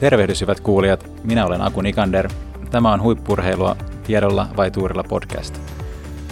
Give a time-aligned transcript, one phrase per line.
[0.00, 2.28] Tervehdys hyvät kuulijat, minä olen Aku Nikander.
[2.70, 3.76] Tämä on Huippurheilua
[4.06, 5.60] tiedolla vai tuurilla podcast.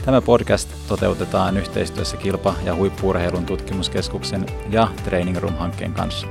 [0.05, 6.27] Tämä podcast toteutetaan yhteistyössä Kilpa- ja huippurheilun tutkimuskeskuksen ja Training Room-hankkeen kanssa.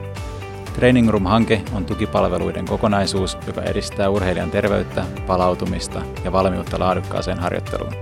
[0.76, 7.94] Training Room-hanke on tukipalveluiden kokonaisuus, joka edistää urheilijan terveyttä, palautumista ja valmiutta laadukkaaseen harjoitteluun.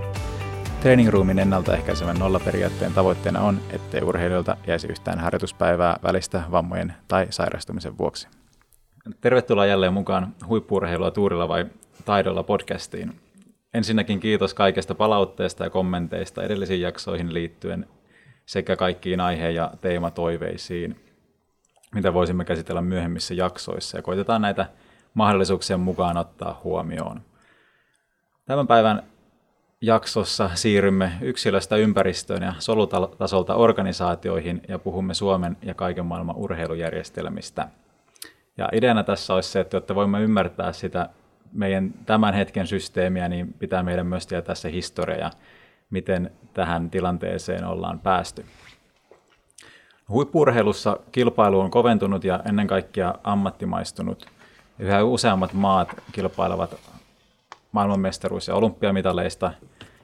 [0.80, 7.98] Training Roomin ennaltaehkäisevän nollaperiaatteen tavoitteena on, ettei urheilijoilta jäisi yhtään harjoituspäivää välistä vammojen tai sairastumisen
[7.98, 8.28] vuoksi.
[9.20, 11.66] Tervetuloa jälleen mukaan huippurheilua tuurilla vai
[12.04, 13.20] taidolla podcastiin.
[13.74, 17.86] Ensinnäkin kiitos kaikesta palautteesta ja kommenteista edellisiin jaksoihin liittyen
[18.46, 20.96] sekä kaikkiin aihe- ja teematoiveisiin,
[21.94, 24.66] mitä voisimme käsitellä myöhemmissä jaksoissa ja koitetaan näitä
[25.14, 27.22] mahdollisuuksien mukaan ottaa huomioon.
[28.46, 29.02] Tämän päivän
[29.80, 37.68] jaksossa siirrymme yksilöstä ympäristöön ja solutasolta organisaatioihin ja puhumme Suomen ja kaiken maailman urheilujärjestelmistä.
[38.58, 41.08] Ja ideana tässä olisi se, että jotta voimme ymmärtää sitä
[41.52, 45.30] meidän tämän hetken systeemiä, niin pitää meidän myös tietää se historia ja
[45.90, 48.44] miten tähän tilanteeseen ollaan päästy.
[50.08, 54.26] Huippurheilussa kilpailu on koventunut ja ennen kaikkea ammattimaistunut.
[54.78, 56.74] Yhä useammat maat kilpailevat
[57.72, 59.52] maailmanmestaruus- ja olympiamitaleista,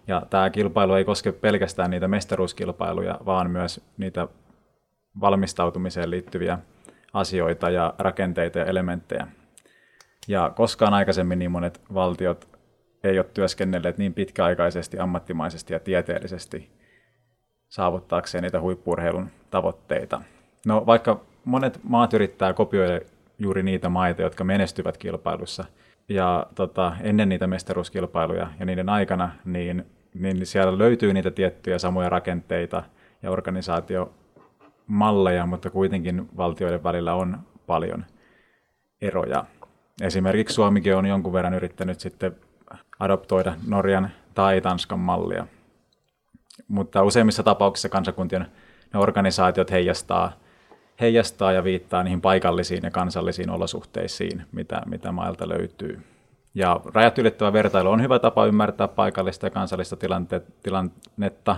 [0.06, 4.28] ja tämä kilpailu ei koske pelkästään niitä mestaruuskilpailuja, vaan myös niitä
[5.20, 6.58] valmistautumiseen liittyviä
[7.12, 9.27] asioita ja rakenteita ja elementtejä.
[10.28, 12.48] Ja koskaan aikaisemmin niin monet valtiot
[13.05, 16.70] ei ole työskennelleet niin pitkäaikaisesti, ammattimaisesti ja tieteellisesti
[17.69, 20.20] saavuttaakseen niitä huippurheilun tavoitteita.
[20.66, 23.00] No vaikka monet maat yrittää kopioida
[23.38, 25.64] juuri niitä maita, jotka menestyvät kilpailussa,
[26.08, 32.08] ja tota, ennen niitä mestaruuskilpailuja ja niiden aikana, niin, niin siellä löytyy niitä tiettyjä samoja
[32.08, 32.83] rakenteita
[33.22, 33.31] ja
[34.91, 38.05] organisaatiomalleja, mutta kuitenkin valtioiden välillä on paljon
[39.00, 39.44] eroja.
[40.02, 42.36] Esimerkiksi Suomikin on jonkun verran yrittänyt sitten
[42.98, 45.47] adoptoida Norjan tai Tanskan mallia.
[46.69, 48.47] Mutta useimmissa tapauksissa kansakuntien
[48.94, 50.32] ne organisaatiot heijastaa,
[51.00, 56.00] heijastaa ja viittaa niihin paikallisiin ja kansallisiin olosuhteisiin, mitä, mitä mailta löytyy.
[56.54, 59.97] Ja rajat ylittävä vertailu on hyvä tapa ymmärtää paikallista ja kansallista
[60.62, 61.56] tilannetta,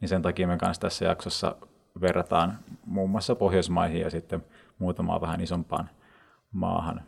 [0.00, 1.56] niin sen takia me kanssa tässä jaksossa
[2.00, 4.44] verrataan muun muassa Pohjoismaihin ja sitten
[4.78, 5.90] muutamaan vähän isompaan
[6.52, 7.02] maahan.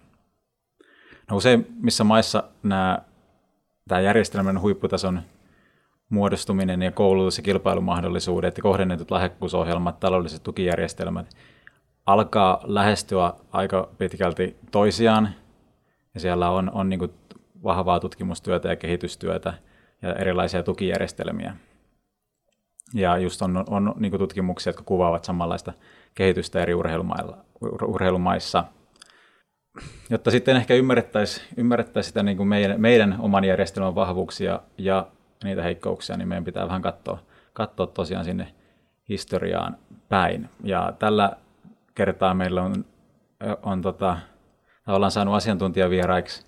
[1.31, 2.99] No useimmissa maissa nämä,
[3.89, 5.23] tämä järjestelmän huipputason
[6.09, 11.27] muodostuminen ja koulutus- ja kilpailumahdollisuudet ja kohdennetut lahjakkuusohjelmat, taloudelliset tukijärjestelmät
[12.07, 15.29] alkaa lähestyä aika pitkälti toisiaan.
[16.15, 17.15] Ja siellä on, on niin
[17.63, 19.55] vahvaa tutkimustyötä ja kehitystyötä
[20.03, 21.57] ja erilaisia tukijärjestelmiä.
[22.95, 25.73] Ja just on, on niin tutkimuksia, jotka kuvaavat samanlaista
[26.15, 26.75] kehitystä eri
[27.85, 28.65] urheilumaissa–
[30.11, 35.07] jotta sitten ehkä ymmärrettäisiin ymmärrettäisi sitä niin kuin meidän, meidän oman järjestelmän vahvuuksia ja
[35.45, 37.19] niitä heikkouksia, niin meidän pitää vähän katsoa,
[37.53, 38.55] katsoa tosiaan sinne
[39.09, 39.77] historiaan
[40.09, 40.49] päin.
[40.65, 41.33] Ja tällä
[41.95, 42.85] kertaa meillä on,
[43.63, 44.19] on tota,
[44.87, 46.47] ollaan saanut asiantuntijavieraiksi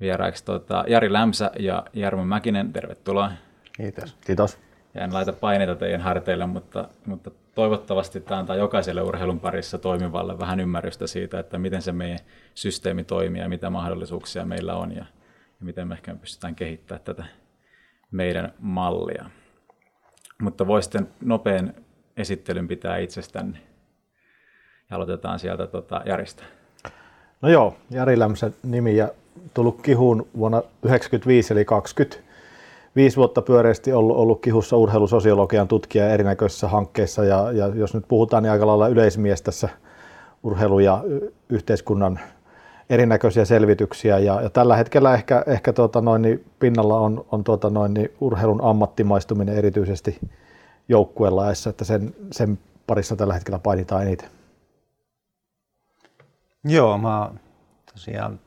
[0.00, 2.72] vieraiksi, tota, Jari Lämsä ja Jarmo Mäkinen.
[2.72, 3.32] Tervetuloa.
[3.72, 4.16] Kiitos.
[4.26, 4.58] Kiitos.
[4.94, 10.38] Ja en laita paineita teidän harteille, mutta, mutta toivottavasti tämä antaa jokaiselle urheilun parissa toimivalle
[10.38, 12.18] vähän ymmärrystä siitä, että miten se meidän
[12.54, 15.04] systeemi toimii ja mitä mahdollisuuksia meillä on ja,
[15.60, 17.24] ja miten me ehkä pystytään kehittämään tätä
[18.10, 19.30] meidän mallia.
[20.42, 21.74] Mutta voisitte nopean
[22.16, 23.58] esittelyn pitää itsestänne.
[24.90, 26.44] Ja aloitetaan sieltä tota, Jarista.
[27.42, 29.08] No joo, Jari Lämsä nimi ja
[29.54, 32.29] tullut kihuun vuonna 1995 eli 20
[32.96, 38.42] viisi vuotta pyöreästi ollut, ollut kihussa urheilusosiologian tutkija erinäköisissä hankkeissa ja, ja jos nyt puhutaan
[38.42, 39.68] niin aika lailla yleismies tässä
[40.42, 41.04] urheilu- ja
[41.48, 42.20] yhteiskunnan
[42.90, 47.70] erinäköisiä selvityksiä ja, ja tällä hetkellä ehkä, ehkä tuota noin, niin pinnalla on, on tuota
[47.70, 50.18] noin, niin urheilun ammattimaistuminen erityisesti
[50.88, 54.28] joukkuelaessa, että sen, sen parissa tällä hetkellä painitaan eniten.
[56.64, 57.30] Joo, mä
[57.92, 58.40] tosiaan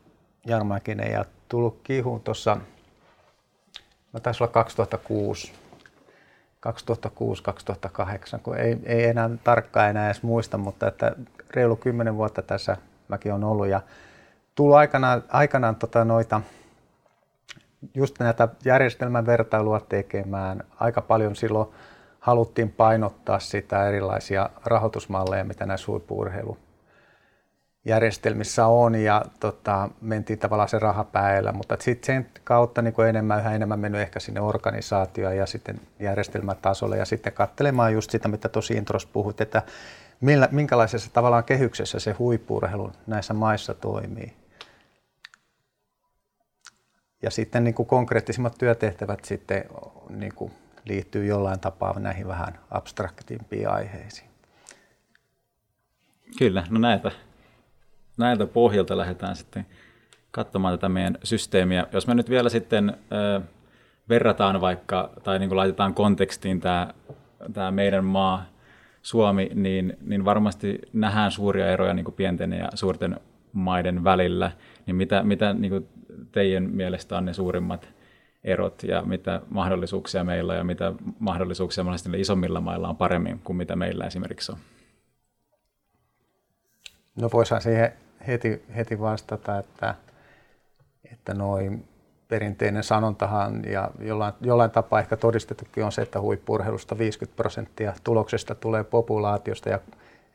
[0.47, 2.57] Jarmäkinen ja tullut kihuun tuossa
[4.13, 5.53] no taisi olla 2006,
[8.37, 11.15] 2006-2008, kun ei, ei enää tarkkaan enää edes muista, mutta että
[11.49, 12.77] reilu kymmenen vuotta tässä
[13.07, 13.81] mäkin on ollut ja
[14.55, 16.41] tullut aikanaan, aikanaan tota noita,
[17.93, 20.63] just näitä järjestelmän vertailua tekemään.
[20.79, 21.69] Aika paljon silloin
[22.19, 26.57] haluttiin painottaa sitä erilaisia rahoitusmalleja, mitä näissä huippuurheilu
[27.85, 33.39] järjestelmissä on ja tota, mentiin tavallaan se rahapäällä, mutta sitten sen kautta niin kuin enemmän,
[33.39, 38.49] yhä enemmän mennyt ehkä sinne organisaatioon ja sitten järjestelmätasolle ja sitten katselemaan just sitä, mitä
[38.49, 39.61] tosi intros puhut, että
[40.21, 44.33] millä, minkälaisessa tavallaan kehyksessä se huippuurheilu näissä maissa toimii.
[47.21, 49.65] Ja sitten niin kuin konkreettisimmat työtehtävät sitten
[50.09, 50.51] niin kuin
[50.85, 54.29] liittyy jollain tapaa näihin vähän abstraktimpiin aiheisiin.
[56.37, 57.11] Kyllä, no näitä,
[58.17, 59.65] näiltä pohjalta lähdetään sitten
[60.31, 61.87] katsomaan tätä meidän systeemiä.
[61.91, 62.97] Jos me nyt vielä sitten
[64.09, 66.93] verrataan vaikka, tai niin kuin laitetaan kontekstiin tämä,
[67.53, 68.45] tämä meidän maa,
[69.01, 73.19] Suomi, niin, niin varmasti nähdään suuria eroja niin kuin pienten ja suurten
[73.53, 74.51] maiden välillä.
[74.85, 75.87] Niin mitä, mitä niin kuin
[76.31, 77.93] teidän mielestä on ne suurimmat
[78.43, 83.75] erot ja mitä mahdollisuuksia meillä ja mitä mahdollisuuksia monesti isommilla mailla on paremmin kuin mitä
[83.75, 84.57] meillä esimerkiksi on?
[87.21, 87.93] No voisihan siihen
[88.27, 89.95] heti, heti vastata, että,
[91.11, 91.87] että noin
[92.27, 98.55] perinteinen sanontahan ja jollain, jollain tapaa ehkä todistettukin on se, että huippurheilusta 50 prosenttia tuloksesta
[98.55, 99.79] tulee populaatiosta ja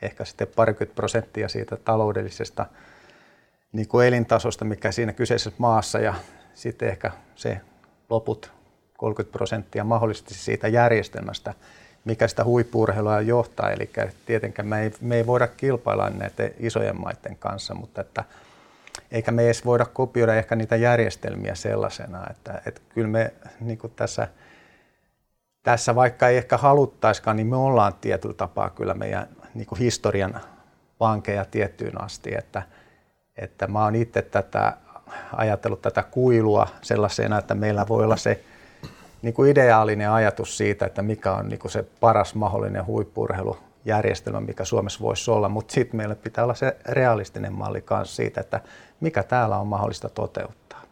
[0.02, 2.66] ehkä sitten parikymmentä prosenttia siitä taloudellisesta
[3.72, 6.14] niin kuin elintasosta, mikä siinä kyseisessä maassa ja
[6.54, 7.60] sitten ehkä se
[8.10, 8.52] loput
[8.96, 11.54] 30 prosenttia mahdollisesti siitä järjestelmästä,
[12.08, 13.70] mikä sitä huippuurheilua johtaa.
[13.70, 13.90] Eli
[14.26, 18.24] tietenkään me ei, me ei voida kilpailla näiden isojen maiden kanssa, mutta että
[19.10, 24.28] eikä me edes voida kopioida ehkä niitä järjestelmiä sellaisena, että, että kyllä me niin tässä,
[25.62, 30.40] tässä, vaikka ei ehkä haluttaiskaan, niin me ollaan tietyllä tapaa kyllä meidän niin historian
[31.00, 32.62] vankeja tiettyyn asti, että,
[33.36, 34.72] että mä oon itse tätä
[35.36, 38.44] ajatellut tätä kuilua sellaisena, että meillä voi olla se
[39.22, 44.64] niin kuin ideaalinen ajatus siitä, että mikä on niin kuin se paras mahdollinen huippurheilujärjestelmä, mikä
[44.64, 48.60] Suomessa voisi olla, mutta sitten meillä pitää olla se realistinen malli myös siitä, että
[49.00, 50.82] mikä täällä on mahdollista toteuttaa.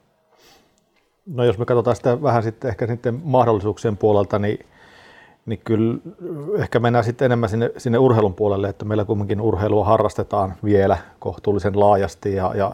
[1.27, 4.67] No jos me katsotaan sitä vähän sitten ehkä sitten mahdollisuuksien puolelta, niin,
[5.47, 5.99] niin kyllä
[6.59, 11.81] ehkä mennään sitten enemmän sinne, sinne urheilun puolelle, että meillä kumminkin urheilua harrastetaan vielä kohtuullisen
[11.81, 12.73] laajasti ja, ja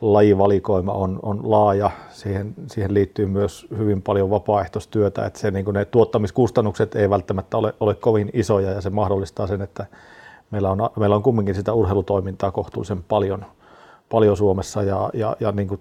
[0.00, 1.90] lajivalikoima on, on laaja.
[2.08, 7.74] Siihen, siihen liittyy myös hyvin paljon vapaaehtoistyötä, että se, niin ne tuottamiskustannukset ei välttämättä ole,
[7.80, 9.86] ole kovin isoja ja se mahdollistaa sen, että
[10.50, 13.44] meillä on, meillä on kumminkin sitä urheilutoimintaa kohtuullisen paljon,
[14.08, 15.80] paljon Suomessa ja, ja, ja niin kuin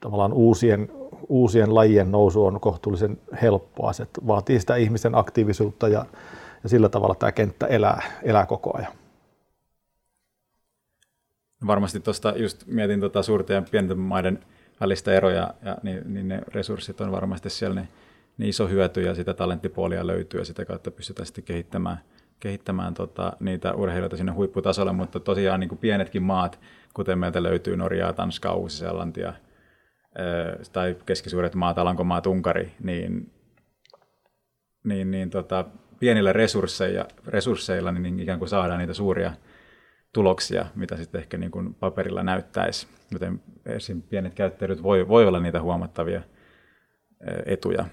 [0.00, 0.88] tavallaan uusien,
[1.28, 3.92] uusien lajien nousu on kohtuullisen helppoa.
[3.92, 6.04] Se vaatii sitä ihmisen aktiivisuutta ja,
[6.62, 8.92] ja sillä tavalla tämä kenttä elää, elää koko ajan.
[11.66, 14.38] Varmasti tuosta just mietin tuota suurten ja pienten maiden
[14.80, 17.88] välistä eroja, ja niin, niin ne resurssit on varmasti siellä ne,
[18.38, 21.98] ne iso hyöty ja sitä talenttipuolia löytyy ja sitä kautta pystytään sitten kehittämään,
[22.40, 26.60] kehittämään tota, niitä urheilijoita sinne huipputasolle, mutta tosiaan niin kuin pienetkin maat,
[26.94, 29.32] kuten meiltä löytyy Norjaa, Tanskaa, Uusi-Seelantia
[30.72, 33.30] tai keskisuuret maat, Alankomaat, Unkari, niin,
[34.84, 35.64] niin, niin tota,
[36.00, 39.32] pienillä resursseilla, resursseilla niin ikään kuin saadaan niitä suuria
[40.12, 42.86] tuloksia, mitä sitten ehkä niin kuin paperilla näyttäisi.
[43.10, 44.02] Joten esim.
[44.02, 46.22] pienet käyttäjät voi, voi olla niitä huomattavia
[47.46, 47.84] etuja.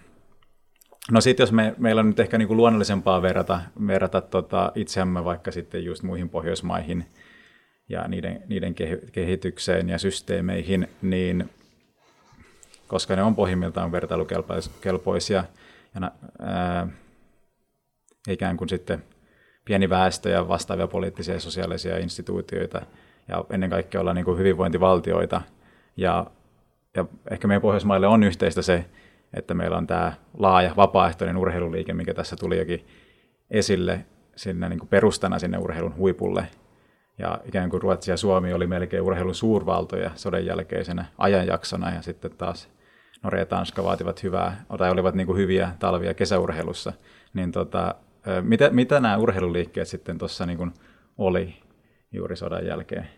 [1.11, 5.23] No sitten jos me, meillä on nyt ehkä niin kuin luonnollisempaa verrata, verrata tota itseämme
[5.23, 7.05] vaikka sitten just muihin Pohjoismaihin
[7.89, 8.75] ja niiden, niiden
[9.11, 11.49] kehitykseen ja systeemeihin, niin
[12.87, 15.43] koska ne on pohjimmiltaan vertailukelpoisia
[15.95, 16.87] ja ää,
[18.27, 19.03] ikään kuin sitten
[19.69, 22.81] pieni väestö ja vastaavia poliittisia ja sosiaalisia instituutioita
[23.27, 25.41] ja ennen kaikkea olla niin kuin hyvinvointivaltioita.
[25.97, 26.25] Ja,
[26.95, 28.85] ja ehkä meidän Pohjoismaille on yhteistä se,
[29.33, 32.87] että meillä on tämä laaja vapaaehtoinen urheiluliike, mikä tässä tuli jokin
[33.51, 36.47] esille sinne niin kuin perustana sinne urheilun huipulle.
[37.17, 42.31] Ja ikään kuin Ruotsi ja Suomi oli melkein urheilun suurvaltoja sodan jälkeisenä ajanjaksona ja sitten
[42.37, 42.69] taas
[43.23, 46.93] Norja ja Tanska vaativat hyvää, tai olivat niin kuin hyviä talvia kesäurheilussa,
[47.33, 47.95] niin tota,
[48.41, 50.73] mitä, mitä nämä urheiluliikkeet sitten tuossa niin
[51.17, 51.55] oli
[52.11, 53.09] juuri sodan jälkeen?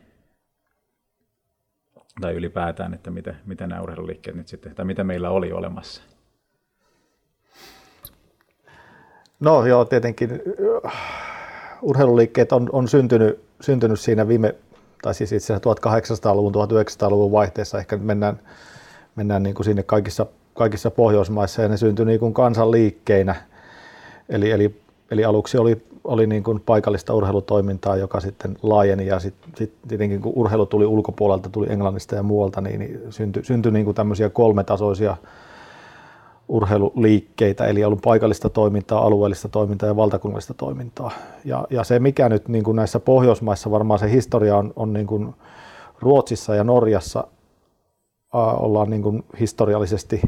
[2.21, 6.01] Tai ylipäätään, että mitä, mitä nämä urheiluliikkeet nyt sitten, tai mitä meillä oli olemassa?
[9.39, 10.41] No joo, tietenkin
[11.81, 14.55] urheiluliikkeet on, on syntynyt, syntynyt siinä viime,
[15.01, 18.39] tai siis itse asiassa 1800-luvun, 1900-luvun vaihteessa, ehkä mennään,
[19.15, 23.35] mennään niin kuin sinne kaikissa, kaikissa Pohjoismaissa, ja ne syntyi niin kuin kansanliikkeinä,
[24.29, 24.81] eli, eli
[25.11, 30.21] Eli aluksi oli, oli niin kuin paikallista urheilutoimintaa, joka sitten laajeni ja sitten sit tietenkin
[30.21, 34.29] kun urheilu tuli ulkopuolelta, tuli Englannista ja muualta, niin, niin syntyi, syntyi niin kuin tämmöisiä
[34.29, 35.17] kolmetasoisia
[36.47, 41.11] urheiluliikkeitä, eli ollut paikallista toimintaa, alueellista toimintaa ja valtakunnallista toimintaa.
[41.45, 45.07] Ja, ja se mikä nyt niin kuin näissä Pohjoismaissa varmaan se historia on, on niin
[45.07, 45.33] kuin
[45.99, 47.27] Ruotsissa ja Norjassa
[48.33, 50.21] ollaan niin kuin historiallisesti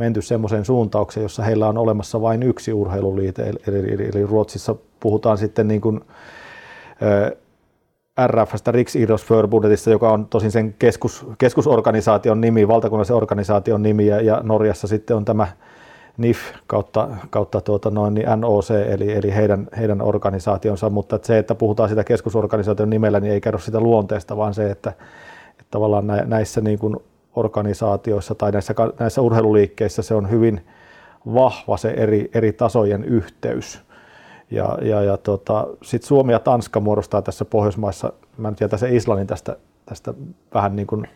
[0.00, 5.38] menty semmoiseen suuntaukseen, jossa heillä on olemassa vain yksi urheiluliite, eli, eli, eli Ruotsissa puhutaan
[5.38, 6.00] sitten niin kuin
[8.26, 14.86] RFstä, Riksidrottsförbundetista, joka on tosin sen keskus, keskusorganisaation nimi, valtakunnallisen organisaation nimi, ja, ja Norjassa
[14.86, 15.46] sitten on tämä
[16.16, 21.38] NIF kautta, kautta tuota noin, niin NOC, eli, eli heidän, heidän organisaationsa, mutta että se,
[21.38, 24.90] että puhutaan sitä keskusorganisaation nimellä, niin ei kerro sitä luonteesta, vaan se, että,
[25.50, 26.96] että tavallaan näissä niin kuin
[27.36, 30.66] organisaatioissa tai näissä, näissä urheiluliikkeissä se on hyvin
[31.34, 33.80] vahva se eri, eri tasojen yhteys.
[34.50, 38.96] Ja, ja, ja tota, sitten Suomi ja Tanska muodostaa tässä Pohjoismaissa, mä en tiedä se
[38.96, 39.56] Islannin tästä,
[39.86, 40.14] tästä
[40.54, 41.08] vähän niin kuin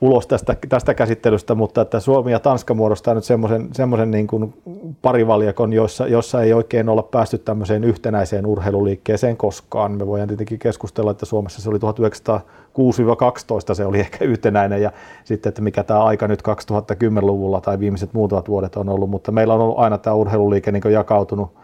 [0.00, 4.54] ulos tästä, tästä käsittelystä, mutta että Suomi ja Tanska muodostaa nyt semmoisen, semmoisen niin kuin
[5.02, 9.92] parivaljakon, jossa, jossa ei oikein olla päästy tämmöiseen yhtenäiseen urheiluliikkeeseen koskaan.
[9.92, 14.92] Me voidaan tietenkin keskustella, että Suomessa se oli 1906-12 se oli ehkä yhtenäinen ja
[15.24, 19.54] sitten, että mikä tämä aika nyt 2010-luvulla tai viimeiset muutamat vuodet on ollut, mutta meillä
[19.54, 21.63] on ollut aina tämä urheiluliike niin jakautunut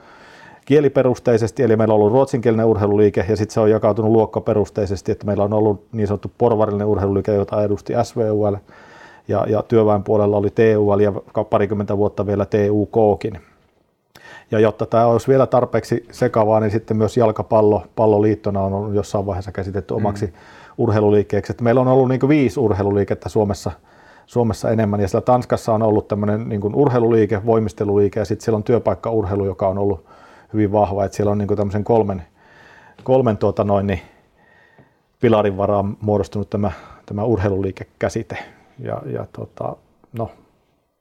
[0.64, 5.44] kieliperusteisesti, eli meillä on ollut ruotsinkielinen urheiluliike ja sitten se on jakautunut luokkaperusteisesti, että meillä
[5.44, 8.56] on ollut niin sanottu porvarillinen urheiluliike, jota edusti SVUL
[9.28, 11.12] ja, ja työväen puolella oli TUL ja
[11.50, 13.40] parikymmentä vuotta vielä TUKkin.
[14.50, 19.26] Ja jotta tämä olisi vielä tarpeeksi sekavaa, niin sitten myös jalkapallo palloliittona on ollut jossain
[19.26, 20.32] vaiheessa käsitetty omaksi mm.
[20.78, 21.52] urheiluliikkeeksi.
[21.52, 23.70] Että meillä on ollut niin viisi urheiluliikettä Suomessa,
[24.26, 28.64] Suomessa enemmän, ja siellä Tanskassa on ollut tämmöinen niin urheiluliike, voimisteluliike, ja sitten siellä on
[28.64, 30.04] työpaikkaurheilu, joka on ollut
[30.52, 32.22] hyvin vahva, että siellä on niin tämmöisen kolmen,
[33.02, 34.00] kolmen tuota noin, niin
[35.20, 36.72] pilarin varaan muodostunut tämä,
[37.06, 38.38] tämä urheiluliikekäsite.
[38.78, 39.76] Ja, ja tota,
[40.12, 40.30] no,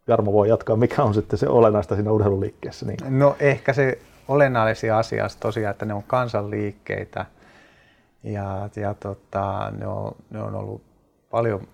[0.08, 2.86] Jarmo voi jatkaa, mikä on sitten se olennaista siinä urheiluliikkeessä?
[2.86, 3.20] Niin.
[3.20, 7.26] No ehkä se olennaisin asia on tosiaan, että ne on kansanliikkeitä
[8.24, 10.82] ja, ja tota, ne, on, ne on ollut
[11.30, 11.68] paljon,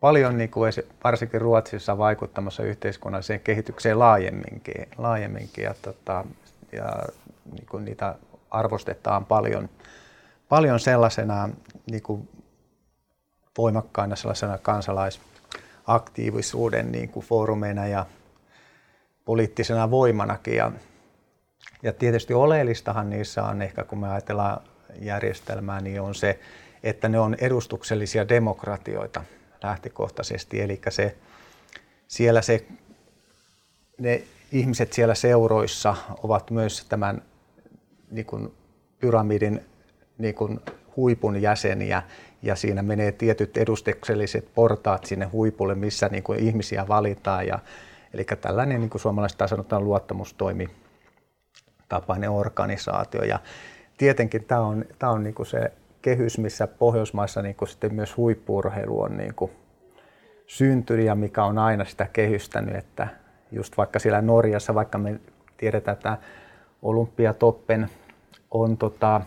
[0.00, 0.72] paljon niin kuin
[1.04, 4.88] varsinkin Ruotsissa vaikuttamassa yhteiskunnalliseen kehitykseen laajemminkin.
[4.98, 6.24] laajemminkin ja tota,
[6.74, 6.92] ja
[7.52, 8.14] niin kuin niitä
[8.50, 9.68] arvostetaan paljon,
[10.48, 11.48] paljon sellaisena
[11.90, 12.28] niin kuin
[13.58, 18.06] voimakkaina sellaisena kansalaisaktiivisuuden niin kuin foorumeina ja
[19.24, 20.56] poliittisena voimanakin.
[20.56, 20.72] Ja,
[21.82, 24.60] ja tietysti oleellistahan niissä on ehkä, kun me ajatellaan
[25.00, 26.40] järjestelmää, niin on se,
[26.82, 29.24] että ne on edustuksellisia demokratioita
[29.62, 30.60] lähtökohtaisesti.
[30.60, 31.16] Eli se,
[32.08, 32.66] siellä se,
[33.98, 34.22] ne
[34.54, 37.22] ihmiset siellä seuroissa ovat myös tämän
[38.10, 38.54] niin kuin
[38.98, 39.60] pyramidin
[40.18, 40.60] niin kuin
[40.96, 42.02] huipun jäseniä
[42.42, 47.46] ja siinä menee tietyt edustukselliset portaat sinne huipulle, missä niin kuin ihmisiä valitaan.
[47.46, 47.58] Ja,
[48.12, 49.02] eli tällainen niin kuin
[49.46, 50.68] sanotaan luottamustoimi
[51.88, 53.22] tapainen organisaatio.
[53.22, 53.38] Ja
[53.98, 58.16] tietenkin tämä on, tämä on niin kuin se kehys, missä Pohjoismaissa niin kuin sitten myös
[58.16, 59.50] huippuurheilu on niin kuin
[60.46, 63.23] syntynyt ja mikä on aina sitä kehystänyt, että
[63.54, 65.20] just vaikka siellä Norjassa, vaikka me
[65.56, 66.18] tiedetään, että
[66.82, 67.88] Olympiatoppen
[68.50, 69.20] on tota,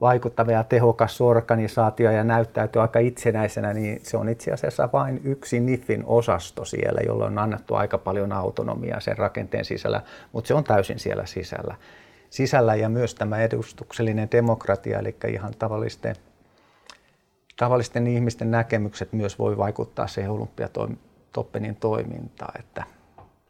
[0.00, 5.60] vaikuttava ja tehokas organisaatio ja näyttäytyy aika itsenäisenä, niin se on itse asiassa vain yksi
[5.60, 10.64] NIFin osasto siellä, jolle on annettu aika paljon autonomiaa sen rakenteen sisällä, mutta se on
[10.64, 11.74] täysin siellä sisällä.
[12.30, 16.16] Sisällä ja myös tämä edustuksellinen demokratia, eli ihan tavallisten,
[17.56, 21.05] tavallisten ihmisten näkemykset myös voi vaikuttaa siihen olympiatoimintaan
[21.36, 22.84] Toppenin toimintaa, että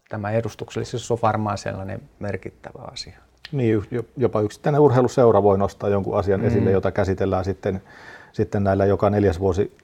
[0.09, 3.19] tämä edustuksellisuus on varmaan sellainen merkittävä asia.
[3.53, 3.83] Niin,
[4.17, 6.47] jopa yksittäinen urheiluseura voi nostaa jonkun asian mm.
[6.47, 7.83] esille, jota käsitellään sitten,
[8.33, 9.77] sitten näillä joka neljäs vuosi,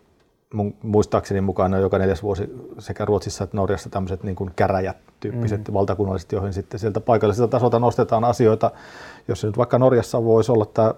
[0.82, 5.74] muistaakseni mukaan joka neljäs vuosi sekä Ruotsissa että Norjassa tämmöiset niin kuin käräjät tyyppiset mm.
[5.74, 8.70] valtakunnalliset, joihin sitten sieltä paikalliselta tasolta nostetaan asioita,
[9.28, 10.94] jos se nyt vaikka Norjassa voisi olla tämä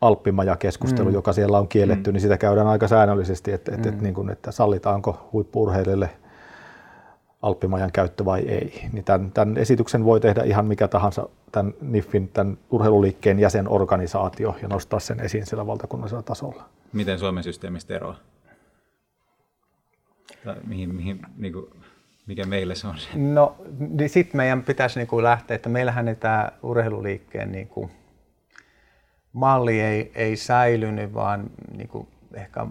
[0.00, 1.14] Alppimaja-keskustelu, mm.
[1.14, 2.12] joka siellä on kielletty, mm.
[2.12, 3.92] niin sitä käydään aika säännöllisesti, että, että, mm.
[3.92, 6.10] että, niin kuin, että sallitaanko huippuurheilijoille–
[7.46, 8.88] Alppimajan käyttö vai ei.
[8.92, 14.68] Niin tämän, tämän esityksen voi tehdä ihan mikä tahansa tämän NIFin, tämän urheiluliikkeen jäsenorganisaatio ja
[14.68, 16.68] nostaa sen esiin sillä valtakunnallisella tasolla.
[16.92, 18.16] Miten Suomen systeemistä eroaa?
[20.66, 21.66] mihin, mihin, niin kuin,
[22.26, 22.96] mikä meille se on?
[23.14, 27.90] No niin sitten meidän pitäisi niin kuin lähteä, että meillähän ei tämä urheiluliikkeen niin kuin,
[29.32, 32.66] malli ei, ei säilynyt, vaan niin kuin, ehkä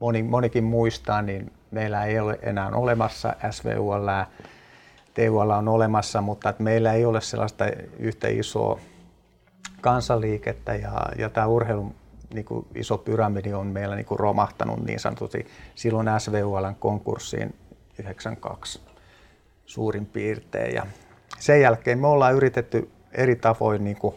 [0.00, 4.08] moni, monikin muistaa, niin meillä ei ole enää olemassa SVUL,
[5.14, 7.64] TUL on olemassa, mutta että meillä ei ole sellaista
[7.98, 8.80] yhtä isoa
[9.80, 11.94] kansanliikettä ja, ja tämä urheilun
[12.34, 17.54] niin kuin iso pyramidi on meillä niin kuin romahtanut niin sanotusti silloin SVULn konkurssiin
[17.98, 18.80] 92
[19.66, 20.74] suurin piirtein.
[20.74, 20.86] Ja
[21.38, 24.14] sen jälkeen me ollaan yritetty eri tavoin niin kuin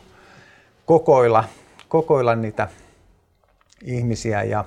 [0.86, 1.44] kokoilla,
[1.90, 2.68] kokoilla niitä
[3.84, 4.66] ihmisiä ja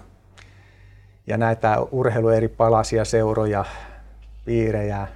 [1.27, 3.65] ja näitä urheilu eri palasia, seuroja,
[4.45, 5.09] piirejä,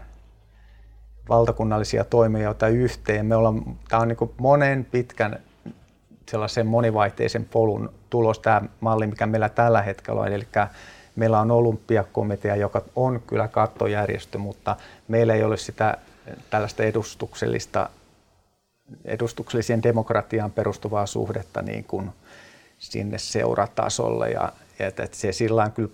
[1.28, 3.26] valtakunnallisia toimijoita yhteen.
[3.26, 5.38] Me ollaan, tämä on niin monen pitkän
[6.30, 10.32] sellaisen monivaihteisen polun tulos tämä malli, mikä meillä tällä hetkellä on.
[10.32, 10.46] Eli
[11.16, 14.76] meillä on olympiakomitea, joka on kyllä kattojärjestö, mutta
[15.08, 15.96] meillä ei ole sitä
[16.50, 17.90] tällaista edustuksellista,
[19.04, 22.10] edustukselliseen demokratiaan perustuvaa suhdetta niin kuin
[22.78, 24.30] sinne seuratasolle.
[24.30, 24.52] Ja,
[24.86, 25.90] että se sillä kyllä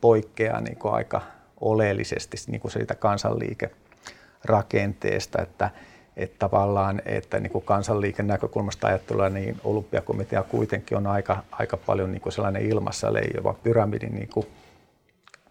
[0.00, 1.22] poikkeaa niin kuin aika
[1.60, 5.70] oleellisesti niin kuin siitä kansanliikerakenteesta, että,
[6.16, 12.12] että tavallaan, että niin kuin kansanliiken näkökulmasta ajattelua, niin olympiakomitea kuitenkin on aika, aika paljon
[12.12, 14.46] niin kuin sellainen ilmassa leijova pyramidin niin kuin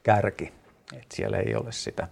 [0.03, 0.53] kärki,
[0.93, 2.07] että siellä ei ole sitä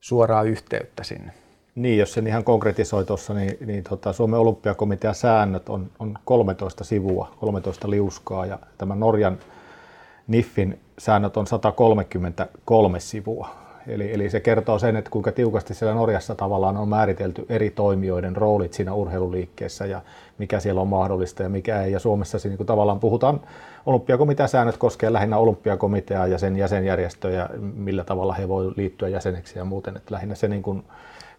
[0.00, 1.32] suoraa yhteyttä sinne.
[1.78, 6.84] Niin, jos sen ihan konkretisoi tuossa, niin, niin tota, Suomen olympiakomitean säännöt on, on 13
[6.84, 9.38] sivua, 13 liuskaa ja tämä Norjan
[10.26, 13.48] NIFin säännöt on 133 sivua.
[13.86, 18.36] Eli, eli se kertoo sen, että kuinka tiukasti siellä Norjassa tavallaan on määritelty eri toimijoiden
[18.36, 20.00] roolit siinä urheiluliikkeessä ja
[20.38, 21.92] mikä siellä on mahdollista ja mikä ei.
[21.92, 23.40] Ja Suomessa niin tavallaan puhutaan,
[23.86, 29.64] olympiakomitean säännöt koskee lähinnä olympiakomiteaa ja sen jäsenjärjestöjä, millä tavalla he voivat liittyä jäseneksi ja
[29.64, 29.96] muuten.
[29.96, 30.84] Että lähinnä se niin kuin,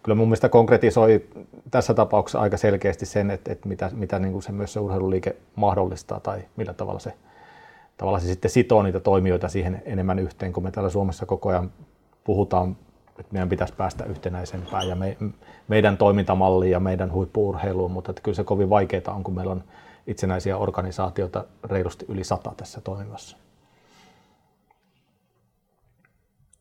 [0.02, 1.24] kyllä mun mielestä konkretisoi
[1.70, 5.36] tässä tapauksessa aika selkeästi sen, että, että mitä, mitä niin kuin se myös se urheiluliike
[5.56, 7.12] mahdollistaa tai millä tavalla se,
[7.96, 11.72] tavalla se sitten sitoo niitä toimijoita siihen enemmän yhteen, kun me täällä Suomessa koko ajan
[12.24, 12.76] puhutaan,
[13.18, 15.16] että meidän pitäisi päästä yhtenäisempään ja me,
[15.68, 19.64] meidän toimintamalliin ja meidän huippuurheiluun, mutta että kyllä se kovin vaikeaa on, kun meillä on
[20.06, 23.36] itsenäisiä organisaatioita reilusti yli sata tässä toimimassa.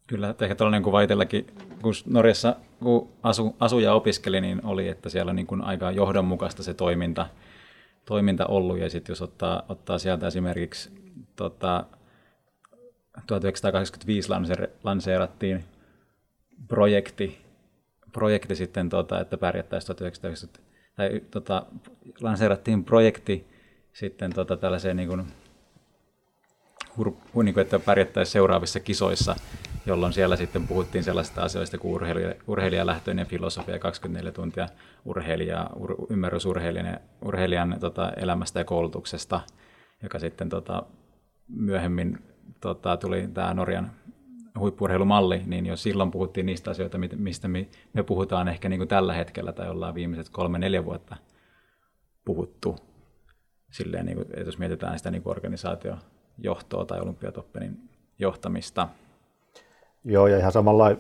[0.10, 1.48] Kyllä, ehkä tällainen kuva itselläkin,
[1.82, 5.92] kun Norjassa kun asu, asu ja opiskeli, niin oli, että siellä on niin kuin aika
[5.92, 7.28] johdonmukaista se toiminta,
[8.06, 8.80] toiminta ollut.
[8.80, 10.90] Ja sitten jos ottaa, ottaa sieltä esimerkiksi
[11.36, 11.86] tota,
[13.28, 14.30] 1985
[14.84, 15.64] lanseerattiin
[16.68, 17.38] projekti,
[18.12, 20.60] projekti sitten, tota, että pärjättäisiin 1990,
[20.96, 21.66] tai tota,
[22.22, 23.48] lanseerattiin projekti
[23.94, 25.24] sitten tota, tällaiseen niin kuin,
[27.44, 29.36] niin kuin, että pärjättäisiin seuraavissa kisoissa,
[29.90, 34.68] jolloin siellä sitten puhuttiin sellaisista asioista kuin urheilija, urheilijalähtöinen filosofia, 24 tuntia
[35.06, 39.42] urheilija, ur, ymmärrys urheilijan, urheilijan tota, elämästä ja koulutuksesta,
[40.04, 40.84] joka sitten tota,
[41.48, 42.18] myöhemmin
[42.62, 43.92] tota, tuli tämä Norjan
[44.60, 47.48] huippurheilumalli, niin jo silloin puhuttiin niistä asioista, mistä
[47.94, 51.16] me puhutaan ehkä niin kuin tällä hetkellä tai ollaan viimeiset kolme-neljä vuotta
[52.26, 52.76] puhuttu.
[53.72, 58.88] Silleen, niin kuin, että jos mietitään sitä niin organisaatiojohtoa tai olympiatoppenin johtamista.
[60.06, 60.92] Joo, ja ihan samalla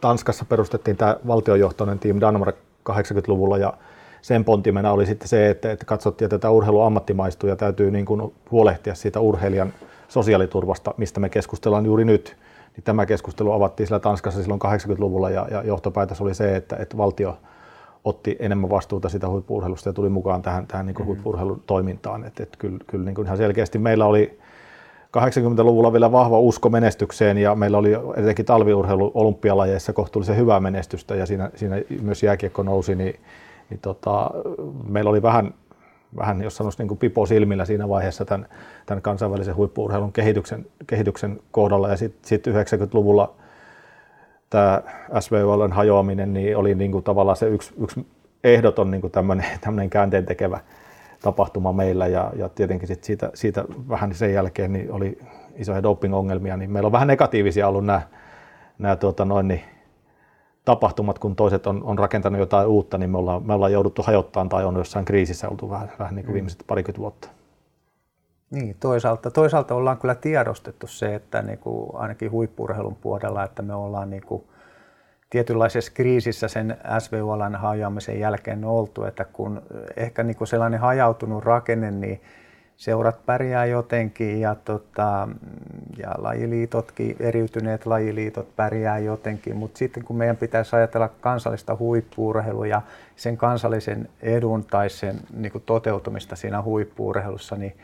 [0.00, 2.56] Tanskassa perustettiin tämä valtiojohtoinen Team Danmark
[2.90, 3.74] 80-luvulla ja
[4.22, 8.04] sen pontimena oli sitten se, että, että katsottiin, että tätä urheilu ammattimaistuu ja täytyy niin
[8.04, 9.72] kuin huolehtia siitä urheilijan
[10.08, 12.36] sosiaaliturvasta, mistä me keskustellaan juuri nyt.
[12.76, 16.96] Niin tämä keskustelu avattiin sillä Tanskassa silloin 80-luvulla ja, ja johtopäätös oli se, että, että
[16.96, 17.38] valtio
[18.04, 21.06] otti enemmän vastuuta sitä huippuurheilusta ja tuli mukaan tähän, tähän niin mm-hmm.
[21.06, 22.24] huippuurheilutoimintaan.
[22.24, 24.38] Et, et kyllä, kyllä niin kuin ihan selkeästi meillä oli
[25.16, 31.26] 80-luvulla vielä vahva usko menestykseen ja meillä oli etenkin talviurheilu olympialajeissa kohtuullisen hyvää menestystä ja
[31.26, 33.20] siinä, siinä myös jääkiekko nousi, niin,
[33.70, 34.30] niin tota,
[34.88, 35.54] meillä oli vähän
[36.16, 38.46] vähän, jos sanoisi niin kuin pipo silmillä siinä vaiheessa tämän,
[38.86, 41.88] tämän kansainvälisen huippuurheilun kehityksen, kehityksen kohdalla.
[41.88, 43.34] Ja sitten sit 90-luvulla
[44.50, 44.82] tämä
[45.20, 48.06] SVOLn hajoaminen niin oli niin kuin tavallaan se yksi, yksi
[48.44, 50.60] ehdoton niin kuin tämmöinen, tämmöinen käänteen tekevä
[51.22, 52.06] tapahtuma meillä.
[52.06, 55.18] Ja, ja tietenkin sit siitä, siitä vähän sen jälkeen niin oli
[55.56, 58.02] isoja doping-ongelmia, niin meillä on vähän negatiivisia ollut nämä,
[58.78, 59.60] nämä tuota noin, niin
[60.64, 64.48] tapahtumat, kun toiset on, on rakentanut jotain uutta, niin me ollaan, me ollaan jouduttu hajottamaan
[64.48, 66.34] tai on jossain kriisissä oltu vähän, vähän niin kuin mm.
[66.34, 67.28] viimeiset parikymmentä vuotta.
[68.50, 73.74] Niin, toisaalta, toisaalta ollaan kyllä tiedostettu se, että niin kuin ainakin huippurheilun puolella, että me
[73.74, 74.44] ollaan niin kuin
[75.30, 79.62] tietynlaisessa kriisissä sen SVU-alan hajaamisen jälkeen oltu, että kun
[79.96, 82.20] ehkä niin kuin sellainen hajautunut rakenne, niin
[82.76, 85.28] seurat pärjää jotenkin ja, tota,
[85.96, 92.82] ja lajiliitotkin, eriytyneet lajiliitot pärjää jotenkin, mutta sitten kun meidän pitäisi ajatella kansallista huippuurheilua ja
[93.16, 97.76] sen kansallisen edun tai sen niin kuin toteutumista siinä huippuurheilussa, niin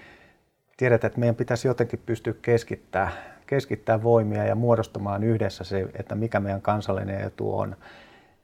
[0.77, 3.13] tiedetään, että meidän pitäisi jotenkin pystyä keskittämään,
[3.55, 7.77] keskittää voimia ja muodostamaan yhdessä se, että mikä meidän kansallinen etu on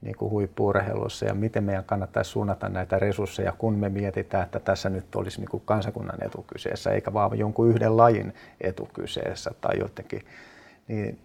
[0.00, 4.90] niin kuin huippuurheilussa ja miten meidän kannattaisi suunnata näitä resursseja, kun me mietitään, että tässä
[4.90, 9.78] nyt olisi niin kuin kansakunnan etu kyseessä, eikä vaan jonkun yhden lajin etu kyseessä tai
[9.78, 10.22] jotenkin.
[10.88, 11.18] Niin,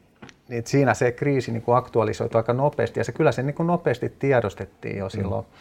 [0.48, 3.68] niin siinä se kriisi niin kuin aktualisoitu aika nopeasti ja se kyllä se niin kuin
[3.68, 5.52] nopeasti tiedostettiin jo silloin, mm.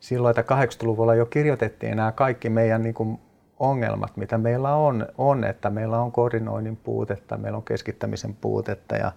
[0.00, 3.20] silloin, että 80-luvulla jo kirjoitettiin nämä kaikki meidän niin kuin
[3.60, 9.12] ongelmat, mitä meillä on, on, että meillä on koordinoinnin puutetta, meillä on keskittämisen puutetta ja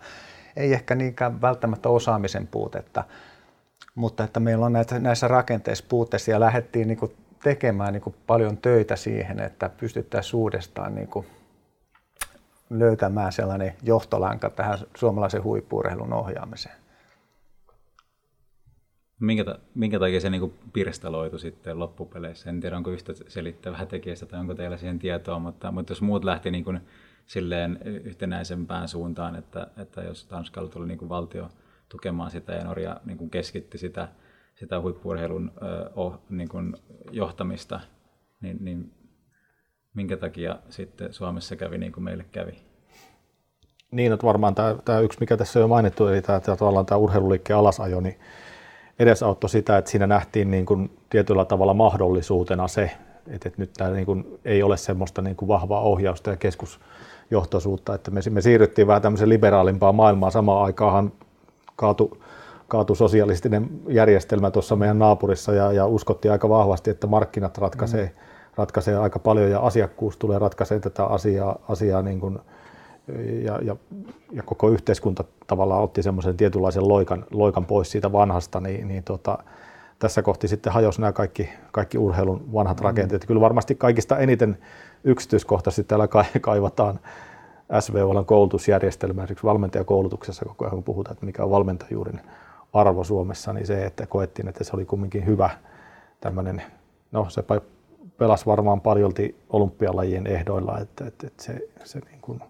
[0.55, 3.03] ei ehkä niinkään välttämättä osaamisen puutetta,
[3.95, 8.15] mutta että meillä on näitä, näissä rakenteissa puutteissa ja lähdettiin niin kuin tekemään niin kuin
[8.27, 11.27] paljon töitä siihen, että pystyttäisiin uudestaan niin kuin
[12.69, 16.82] löytämään sellainen johtolanka tähän suomalaisen huippuurheilun ohjaamiseen.
[19.19, 22.49] Minkä, minkä takia se niin pirstaloitu sitten loppupeleissä?
[22.49, 26.23] En tiedä, onko yhtä selittävää tekijästä tai onko teillä siihen tietoa, mutta, mutta jos muut
[26.23, 26.81] lähti niin kuin
[27.25, 31.49] silleen yhtenäisempään suuntaan, että, että jos Tanskalla tuli niin kuin valtio
[31.89, 34.07] tukemaan sitä ja Norja niin kuin keskitti sitä,
[34.55, 35.51] sitä huippuurheilun
[35.95, 36.75] oh, niin kuin
[37.11, 37.79] johtamista,
[38.41, 38.91] niin, niin
[39.93, 42.57] minkä takia sitten Suomessa kävi niin kuin meille kävi?
[43.91, 46.97] Niin, että varmaan tämä, tämä yksi, mikä tässä on jo mainittu, eli tämä, tämä, tämä
[46.97, 48.19] urheiluliikkeen alasajo, niin
[48.99, 52.91] edesauttoi sitä, että siinä nähtiin niin kuin tietyllä tavalla mahdollisuutena se,
[53.27, 57.95] että, että nyt tämä niin kuin ei ole semmoista niin kuin vahvaa ohjausta ja keskusjohtoisuutta,
[57.95, 60.31] että me, me siirryttiin vähän tämmöisen liberaalimpaan maailmaan.
[60.31, 61.11] Samaan aikaan
[61.75, 62.23] kaatu,
[62.67, 68.11] kaatu sosialistinen järjestelmä tuossa meidän naapurissa ja, ja uskottiin aika vahvasti, että markkinat ratkaisee, mm.
[68.55, 72.39] ratkaisee aika paljon ja asiakkuus tulee ratkaisemaan tätä asiaa, asiaa niin kuin,
[73.43, 73.75] ja, ja,
[74.31, 79.37] ja koko yhteiskunta tavallaan otti semmoisen tietynlaisen loikan, loikan pois siitä vanhasta, niin, niin tota,
[79.99, 82.83] tässä kohti sitten hajosi nämä kaikki, kaikki urheilun vanhat mm.
[82.83, 83.25] rakenteet.
[83.25, 84.57] Kyllä varmasti kaikista eniten
[85.03, 86.07] yksityiskohtaisesti täällä
[86.41, 86.99] kaivataan
[87.79, 92.21] SVOLan koulutusjärjestelmää, esimerkiksi valmentajakoulutuksessa koko ajan kun puhutaan, että mikä on valmentajuuden
[92.73, 95.49] arvo Suomessa, niin se, että koettiin, että se oli kumminkin hyvä
[96.21, 96.61] tämmöinen,
[97.11, 97.43] no se
[98.17, 102.41] pelasi varmaan paljolti olympialajien ehdoilla, että, että, että se, se niin kuin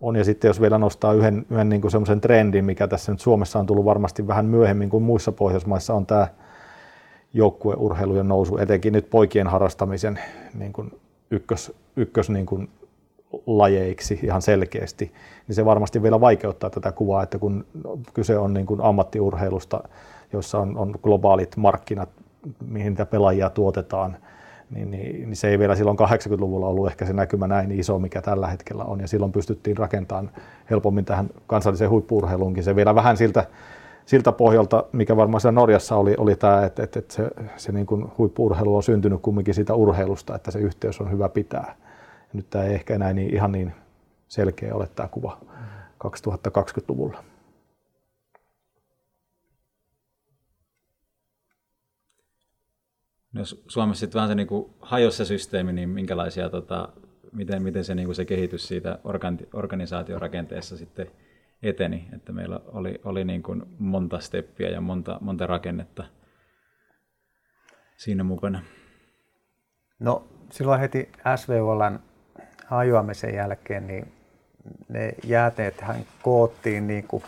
[0.00, 0.16] on.
[0.16, 3.66] Ja sitten jos vielä nostaa yhden, yhden niin semmoisen trendin, mikä tässä nyt Suomessa on
[3.66, 6.28] tullut varmasti vähän myöhemmin kuin muissa Pohjoismaissa, on tämä
[7.32, 10.18] joukkueurheilujen nousu, etenkin nyt poikien harrastamisen
[10.54, 12.68] niin kuin ykkös, ykkös niin kuin
[13.46, 15.12] lajeiksi ihan selkeästi,
[15.48, 17.66] niin se varmasti vielä vaikeuttaa tätä kuvaa, että kun
[18.14, 19.80] kyse on niin kuin ammattiurheilusta,
[20.32, 22.08] jossa on, on globaalit markkinat,
[22.68, 24.16] mihin niitä pelaajia tuotetaan,
[24.70, 28.22] niin, niin, niin se ei vielä silloin 80-luvulla ollut ehkä se näkymä näin iso, mikä
[28.22, 29.00] tällä hetkellä on.
[29.00, 30.30] Ja silloin pystyttiin rakentamaan
[30.70, 32.64] helpommin tähän kansalliseen huippuurheiluunkin.
[32.64, 33.46] Se vielä vähän siltä,
[34.06, 37.86] siltä pohjalta, mikä varmaan siellä Norjassa oli, oli tämä, että, että, että se, se niin
[37.86, 41.74] kuin huippuurheilu on syntynyt kumminkin siitä urheilusta, että se yhteys on hyvä pitää.
[42.20, 43.72] Ja nyt tämä ei ehkä enää niin, ihan niin
[44.28, 45.38] selkeä ole tämä kuva
[46.06, 47.24] 2020-luvulla.
[53.38, 54.48] Jos Suomessa sitten vähän se niin
[54.80, 56.88] hajosi se systeemi, niin minkälaisia, tota,
[57.32, 58.98] miten, miten se, niin se kehitys siitä
[59.52, 61.10] organisaatiorakenteessa sitten
[61.62, 66.04] eteni, että meillä oli, oli niin kuin monta steppiä ja monta, monta rakennetta
[67.96, 68.62] siinä mukana.
[69.98, 71.98] No silloin heti SVOLn
[72.66, 74.12] hajoamisen jälkeen, niin
[74.88, 77.22] ne jääteet hän koottiin niin kuin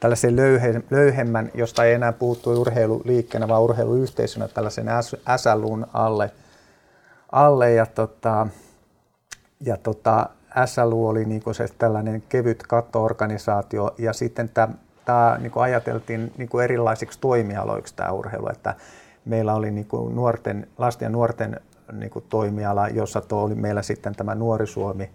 [0.00, 4.86] tällaisen löyhe, löyhemmän, josta ei enää puuttu urheiluliikkeenä, vaan urheiluyhteisönä tällaisen
[5.36, 6.30] SLUn alle.
[7.32, 8.46] alle ja tota,
[9.60, 10.28] ja tota,
[10.66, 14.48] SLU oli niin se tällainen kevyt kattoorganisaatio ja sitten
[15.04, 18.74] tämä niin ajateltiin niin erilaisiksi toimialoiksi tämä urheilu, että
[19.24, 21.60] meillä oli niin nuorten, lasten ja nuorten
[21.92, 25.10] niin toimiala, jossa oli meillä sitten tämä Nuori Suomi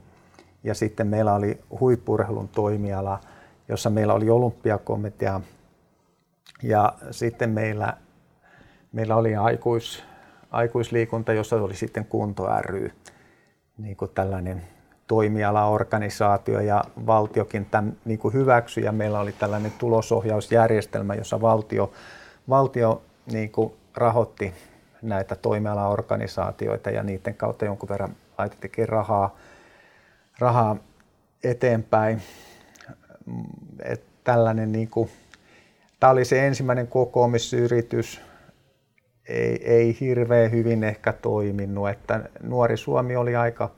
[0.64, 3.20] ja sitten meillä oli huippurheilun toimiala–
[3.72, 5.42] jossa meillä oli olympiakomitea
[6.64, 7.94] ja sitten meillä,
[8.92, 10.04] meillä oli aikuis,
[10.52, 12.92] aikuisliikunta, jossa oli sitten kunto ry,
[13.78, 14.62] niin kuin tällainen
[15.08, 18.84] toimialaorganisaatio ja valtiokin tämän niin kuin hyväksyi.
[18.84, 21.92] Ja meillä oli tällainen tulosohjausjärjestelmä, jossa valtio,
[22.50, 24.54] valtio niin kuin rahoitti
[25.02, 29.36] näitä toimialaorganisaatioita ja niiden kautta jonkun verran laitettiin rahaa,
[30.40, 30.76] rahaa
[31.44, 32.22] eteenpäin
[33.84, 35.10] että tällainen niin kuin,
[36.00, 38.22] tämä oli se ensimmäinen kokoomisyritys,
[39.30, 43.72] ei, ei hirveän hyvin ehkä toiminut, että nuori Suomi oli aika,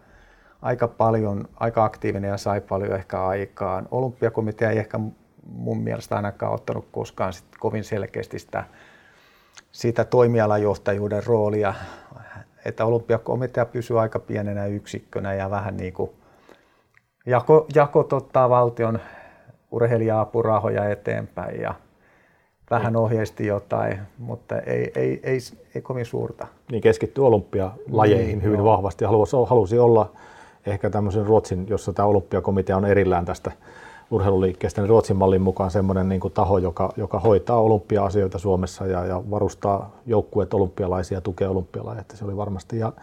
[0.62, 3.88] aika paljon, aika aktiivinen ja sai paljon ehkä aikaan.
[3.92, 5.00] Olympiakomitea ei ehkä
[5.48, 8.64] mun mielestä ainakaan ottanut koskaan sit kovin selkeästi sitä,
[9.72, 11.74] sitä toimialajohtajuuden roolia,
[12.66, 16.12] että olympiakomitea pysyy aika pienenä yksikkönä ja vähän niin kuin
[17.26, 19.00] jako, jako tota, valtion
[19.74, 21.74] urheilija-apurahoja eteenpäin ja
[22.72, 25.40] vähän ohjeisti jotain, mutta ei, ei, ei,
[25.76, 26.48] ei kovin suurta.
[26.72, 28.66] Niin keskittyi olympialajeihin niin, hyvin joo.
[28.66, 29.06] vahvasti.
[29.06, 30.12] Halusi, halusi olla
[30.66, 33.52] ehkä tämmöisen Ruotsin, jossa tämä olympiakomitea on erillään tästä
[34.12, 39.06] urheiluliikkeestä, niin Ruotsin mallin mukaan semmoinen niin kuin taho, joka, joka hoitaa olympia-asioita Suomessa ja,
[39.06, 42.04] ja varustaa joukkueet olympialaisia ja tukee olympialaisia.
[42.14, 42.80] Se oli varmasti.
[42.80, 42.94] Ja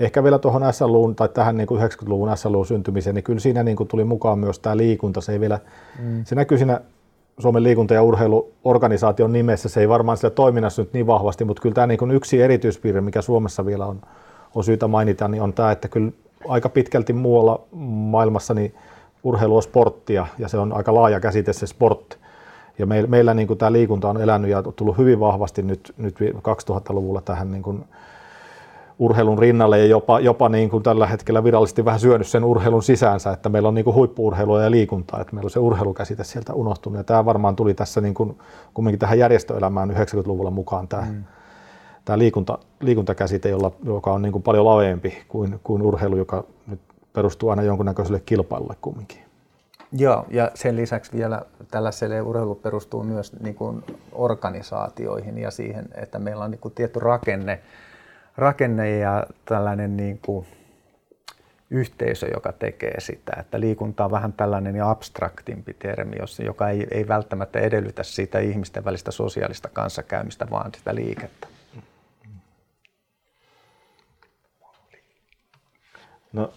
[0.00, 3.76] ehkä vielä tuohon SLUun tai tähän niin kuin 90-luvun SLUun syntymiseen, niin kyllä siinä niin
[3.76, 5.20] kuin tuli mukaan myös tämä liikunta.
[5.20, 5.58] Se, ei vielä,
[6.02, 6.24] mm.
[6.24, 6.80] se näkyy siinä
[7.38, 9.68] Suomen liikunta- ja urheiluorganisaation nimessä.
[9.68, 13.22] Se ei varmaan sitä toiminnassa nyt niin vahvasti, mutta kyllä tämä niin yksi erityispiirre, mikä
[13.22, 14.00] Suomessa vielä on,
[14.54, 16.12] on syytä mainita, niin on tämä, että kyllä
[16.48, 18.74] aika pitkälti muualla maailmassa niin
[19.22, 22.18] urheilu on sporttia ja se on aika laaja käsite se sport.
[22.78, 26.18] Ja meillä, meillä niin kuin tämä liikunta on elänyt ja tullut hyvin vahvasti nyt, nyt
[26.20, 27.84] 2000-luvulla tähän niin kuin
[28.98, 33.32] urheilun rinnalle ja jopa, jopa niin kuin tällä hetkellä virallisesti vähän syönyt sen urheilun sisäänsä,
[33.32, 36.96] että meillä on niin kuin huippuurheilua ja liikuntaa, että meillä on se urheilukäsite sieltä unohtunut.
[36.96, 38.38] Ja tämä varmaan tuli tässä niin kuin,
[38.74, 41.24] kumminkin tähän järjestöelämään 90-luvulla mukaan tämä, mm.
[42.04, 46.80] tämä liikunta, liikuntakäsite, jolla, joka on niin kuin paljon laveempi kuin, kuin urheilu, joka nyt
[47.12, 49.18] perustuu aina jonkunnäköiselle kilpailulle kumminkin.
[49.92, 56.18] Joo, ja sen lisäksi vielä tällaiselle urheilu perustuu myös niin kuin organisaatioihin ja siihen, että
[56.18, 57.60] meillä on niin kuin tietty rakenne,
[58.38, 60.46] rakenne ja tällainen niin kuin
[61.70, 63.32] yhteisö, joka tekee sitä.
[63.40, 68.84] Että liikunta on vähän tällainen ja abstraktimpi termi, joka ei, ei välttämättä edellytä sitä ihmisten
[68.84, 71.46] välistä sosiaalista kanssakäymistä, vaan sitä liikettä.
[76.32, 76.52] No,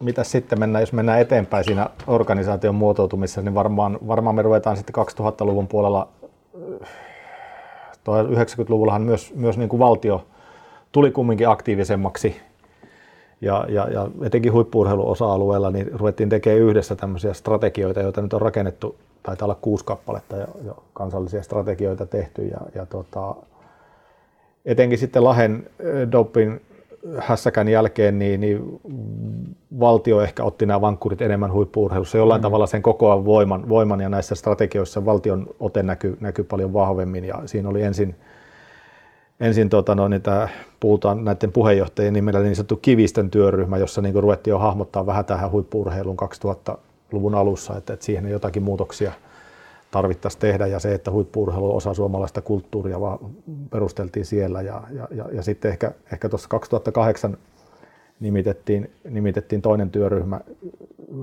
[0.00, 4.94] mitä sitten mennään, jos mennään eteenpäin siinä organisaation muotoutumisessa, niin varmaan, varmaan me ruvetaan sitten
[4.94, 6.08] 2000-luvun puolella,
[7.98, 10.26] 90-luvullahan myös, myös niin kuin valtio
[10.92, 12.36] tuli kumminkin aktiivisemmaksi
[13.40, 18.40] ja, ja, ja etenkin huippuurheilun osa-alueella niin ruvettiin tekemään yhdessä tämmöisiä strategioita, joita nyt on
[18.40, 23.34] rakennettu, taitaa olla kuusi kappaletta ja, ja kansallisia strategioita tehty ja, ja tota,
[24.64, 25.66] etenkin sitten Lahen
[26.12, 26.58] doping
[27.18, 28.80] hässäkän jälkeen niin, niin
[29.80, 32.18] valtio ehkä otti nämä vankkurit enemmän huippuurheilussa.
[32.18, 32.42] Jollain mm.
[32.42, 37.42] tavalla sen kokoa voiman, voiman ja näissä strategioissa valtion ote näkyy, näkyy paljon vahvemmin ja
[37.46, 38.16] siinä oli ensin,
[39.40, 40.48] ensin tota, no, niitä,
[40.80, 45.50] puhutaan näiden puheenjohtajien nimellä niin sanottu kivisten työryhmä, jossa niin ruvettiin jo hahmottaa vähän tähän
[45.50, 49.12] huippuurheilun 2000-luvun alussa, että, että siihen jotakin muutoksia–
[49.90, 50.66] tarvittaisiin tehdä.
[50.66, 53.18] Ja se, että huippuurheilu on osa suomalaista kulttuuria vaan
[53.70, 54.62] perusteltiin siellä.
[54.62, 57.38] Ja, ja, ja, ja sitten ehkä, ehkä tuossa 2008
[58.20, 60.40] nimitettiin, nimitettiin toinen työryhmä,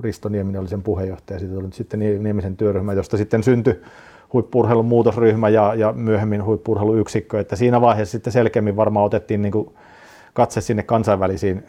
[0.02, 3.82] Risto Nieminen oli sen puheenjohtaja, sitten oli sitten Niemisen työryhmä, josta sitten syntyi
[4.32, 9.74] huippuurheilun muutosryhmä ja, ja myöhemmin huippuurheiluyksikkö, että siinä vaiheessa sitten selkeämmin varmaan otettiin niin kuin
[10.32, 11.64] katse sinne kansainvälisiin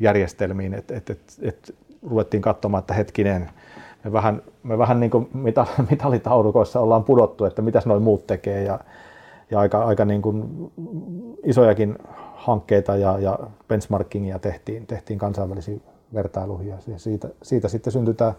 [0.00, 1.74] järjestelmiin, että et, et, et
[2.10, 3.50] ruvettiin katsomaan, että hetkinen,
[4.04, 8.62] me vähän, me vähän niin kuin mita, mitalitaulukoissa ollaan pudottu, että mitäs noin muut tekee.
[8.62, 8.80] Ja,
[9.50, 10.70] ja aika, aika niin kuin
[11.44, 11.98] isojakin
[12.34, 15.82] hankkeita ja, ja benchmarkingia tehtiin, tehtiin kansainvälisiin
[16.14, 16.68] vertailuihin.
[16.68, 18.32] Ja siitä, siitä sitten syntyi tämä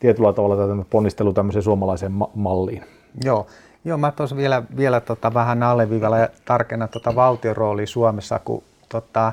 [0.00, 2.84] tietyllä tavalla tämä ponnistelu tämmöiseen suomalaiseen ma- malliin.
[3.24, 3.46] Joo,
[3.84, 8.62] Joo mä tuossa vielä, vielä tota vähän alleviivalla ja tarkennan tota valtion roolia Suomessa, kun
[8.88, 9.32] tota,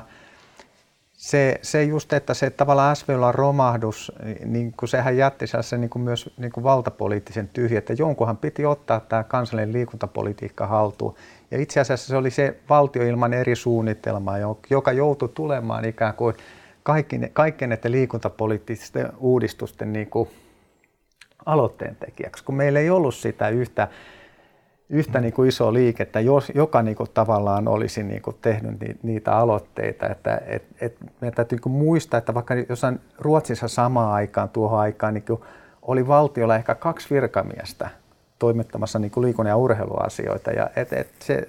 [1.12, 4.12] se, se just, että se tavallaan SVLan romahdus,
[4.44, 8.66] niin kuin sehän jätti se niin kuin myös niin kuin valtapoliittisen tyhjä, että jonkunhan piti
[8.66, 11.14] ottaa tämä kansallinen liikuntapolitiikka haltuun.
[11.50, 14.36] Ja itse asiassa se oli se valtio ilman eri suunnitelmaa,
[14.70, 16.34] joka joutui tulemaan ikään kuin
[16.82, 20.28] kaikkien, kaikkien näiden liikuntapoliittisten uudistusten niin kuin
[21.48, 23.88] aloitteen tekijäksi, kun meillä ei ollut sitä yhtä
[24.90, 26.20] yhtä niin kuin isoa liikettä,
[26.54, 30.08] joka niin kuin tavallaan olisi niin kuin tehnyt niitä aloitteita.
[30.08, 35.14] Että, et, et meidän täytyy niin muistaa, että vaikka jossain Ruotsissa samaan aikaan, tuohon aikaan,
[35.14, 35.40] niin kuin
[35.82, 37.90] oli valtiolla ehkä kaksi virkamiestä
[38.38, 40.50] toimittamassa niin kuin liikunnan ja urheiluasioita.
[40.50, 41.46] Ja et, et se,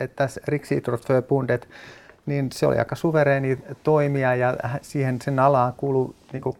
[0.00, 1.68] et tässä Riksidrottsförbundet,
[2.26, 6.56] niin se oli aika suvereeni toimija ja siihen sen alaan kuului niin kuin,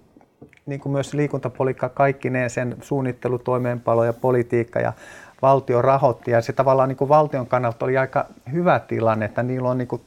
[0.67, 4.81] niin kuin myös liikuntapolitiikka kaikkineen, sen suunnittelu, toimeenpalo ja politiikka.
[4.81, 4.93] Ja
[5.43, 9.71] valtio rahoitti ja se tavallaan niin kuin valtion kannalta oli aika hyvä tilanne, että niillä
[9.71, 10.03] on niin kuin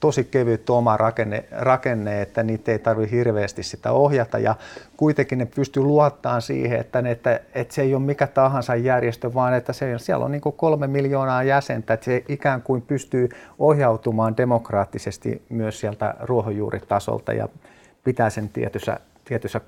[0.00, 4.54] tosi kevyt oma rakenne, rakenne, että niitä ei tarvitse hirveästi sitä ohjata ja
[4.96, 9.34] kuitenkin ne pystyy luottamaan siihen, että, ne, että, että se ei ole mikä tahansa järjestö,
[9.34, 13.28] vaan että se, siellä on niin kuin kolme miljoonaa jäsentä, että se ikään kuin pystyy
[13.58, 17.48] ohjautumaan demokraattisesti myös sieltä ruohonjuuritasolta ja
[18.04, 19.00] pitää sen tietyssä,
[19.32, 19.60] tietyssä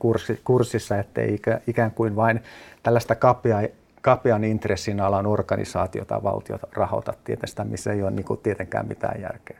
[0.44, 2.40] kurssissa, ettei ikään kuin vain
[2.83, 3.62] tällaista kapeaa
[4.00, 9.20] kapean intressin alan organisaatio tai valtio rahoita tietysti, missä ei ole niin kuin tietenkään mitään
[9.20, 9.59] järkeä.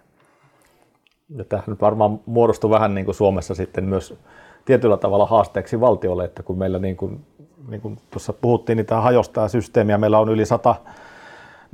[1.37, 4.19] Ja tähän nyt varmaan muodostui vähän niin kuin Suomessa sitten myös
[4.65, 7.27] tietyllä tavalla haasteeksi valtiolle, että kun meillä niin kuin,
[7.69, 9.99] niin kuin tuossa puhuttiin, niin tämä hajostaa systeemiä.
[9.99, 10.75] Meillä on yli 100,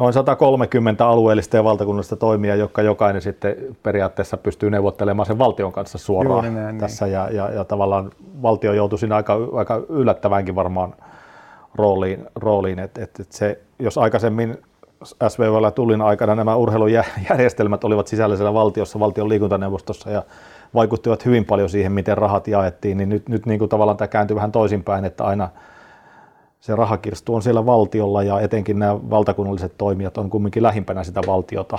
[0.01, 5.99] noin 130 alueellista ja valtakunnallista toimia, jotka jokainen sitten periaatteessa pystyy neuvottelemaan sen valtion kanssa
[5.99, 6.79] suoraan näin, niin.
[6.79, 7.05] tässä.
[7.05, 7.13] Niin.
[7.13, 8.11] Ja, ja, ja, tavallaan
[8.43, 10.95] valtio joutui siinä aika, aika yllättävänkin varmaan
[11.75, 14.59] rooliin, rooliin että et, et se, jos aikaisemmin
[15.29, 20.23] SVVllä tulin aikana nämä urheilujärjestelmät olivat sisällä siellä valtiossa, valtion liikuntaneuvostossa ja
[20.75, 24.37] vaikuttivat hyvin paljon siihen, miten rahat jaettiin, niin nyt, nyt niin kuin tavallaan tämä kääntyi
[24.37, 25.49] vähän toisinpäin, että aina
[26.61, 31.79] se rahakirstu on siellä valtiolla ja etenkin nämä valtakunnalliset toimijat on kumminkin lähimpänä sitä valtiota.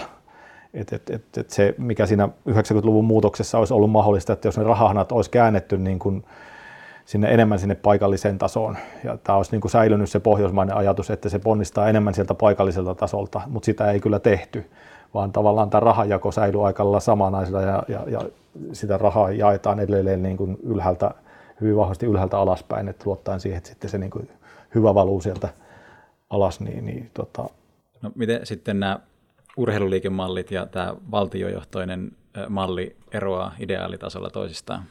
[0.73, 4.63] Et, et, et, et se, mikä siinä 90-luvun muutoksessa olisi ollut mahdollista, että jos ne
[4.63, 6.25] rahahanat olisi käännetty niin kuin
[7.05, 8.77] sinne enemmän sinne paikalliseen tasoon.
[9.03, 12.95] Ja tämä olisi niin kuin säilynyt se pohjoismainen ajatus, että se ponnistaa enemmän sieltä paikalliselta
[12.95, 14.69] tasolta, mutta sitä ei kyllä tehty,
[15.13, 18.21] vaan tavallaan tämä rahajako säilyy aika samanaisella ja, ja, ja
[18.73, 21.11] sitä rahaa jaetaan edelleen niin kuin ylhäältä,
[21.61, 24.29] hyvin vahvasti ylhäältä alaspäin, että luottaen siihen, että sitten se niin kuin
[24.75, 25.49] hyvä valuu sieltä
[26.29, 26.59] alas.
[26.59, 27.49] Niin, niin, tota...
[28.01, 28.99] no, miten sitten nämä
[29.57, 32.11] urheiluliikemallit ja tämä valtiojohtoinen
[32.49, 34.83] malli eroaa ideaalitasolla toisistaan?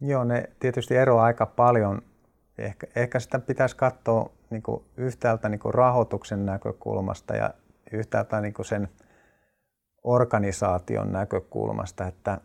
[0.00, 2.02] Joo, ne tietysti eroaa aika paljon.
[2.58, 7.50] Ehkä, ehkä sitä pitäisi katsoa niin kuin yhtäältä niin kuin rahoituksen näkökulmasta ja
[7.92, 8.88] yhtäältä niin kuin sen
[10.04, 12.40] organisaation näkökulmasta, että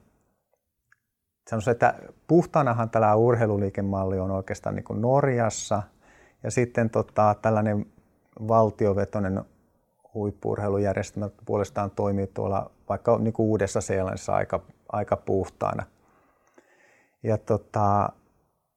[1.51, 1.93] sanoisin, että
[2.27, 5.83] puhtaanahan tällä urheiluliikemalli on oikeastaan niin kuin Norjassa
[6.43, 7.85] ja sitten tota, tällainen
[8.47, 9.43] valtiovetoinen
[10.13, 14.59] huippuurheilujärjestelmä puolestaan toimii tuolla vaikka niin kuin Uudessa-Seelannissa aika,
[14.91, 15.83] aika puhtaana.
[17.23, 18.09] Ja tota,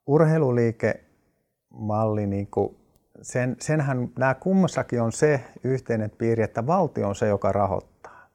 [0.06, 2.76] urheiluliikemalli, niin kuin
[3.22, 8.28] sen, senhän nämä kummassakin on se yhteinen piiri, että valtio on se, joka rahoittaa.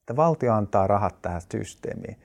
[0.00, 2.16] Että valtio antaa rahat tähän systeemiin.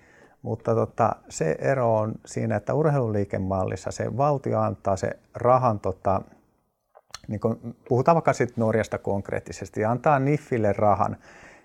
[0.45, 6.21] Mutta tota, se ero on siinä, että urheiluliikemallissa se valtio antaa se rahan, tota,
[7.27, 11.17] niin kun puhutaan vaikka sitten Norjasta konkreettisesti, ja antaa Niffille rahan,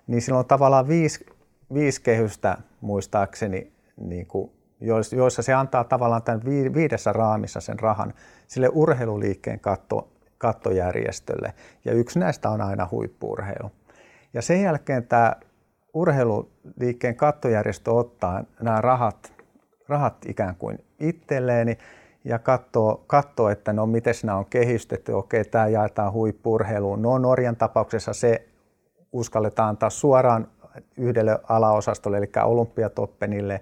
[0.06, 1.26] niin sillä on tavallaan viisi,
[1.74, 4.50] viisi kehystä muistaakseni niin kuin
[5.12, 8.14] joissa se antaa tavallaan tämän viidessä raamissa sen rahan
[8.46, 11.54] sille urheiluliikkeen katto, kattojärjestölle.
[11.84, 13.70] Ja yksi näistä on aina huippuurheilu.
[14.34, 15.36] Ja sen jälkeen tämä
[15.94, 19.32] urheiluliikkeen kattojärjestö ottaa nämä rahat,
[19.88, 21.76] rahat ikään kuin itselleen
[22.24, 27.02] ja katsoo, katsoo, että no miten nämä on kehystetty, okei tämä jaetaan huippurheiluun.
[27.02, 28.48] No Norjan tapauksessa se
[29.12, 30.48] uskalletaan antaa suoraan
[30.96, 33.60] yhdelle alaosastolle, eli olympiatoppenille,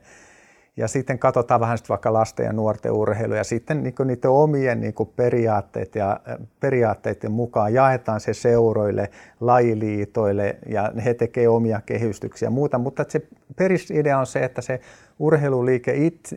[0.79, 4.81] ja sitten katsotaan vähän sitten vaikka lasten ja nuorten urheilu ja sitten niin niiden omien
[4.81, 6.21] niin periaatteet ja,
[6.61, 9.11] periaatteiden mukaan jaetaan se seuroille,
[9.41, 14.81] lajiliitoille ja he tekevät omia kehystyksiä ja muuta, mutta se perisidea on se, että se
[15.19, 15.95] urheiluliike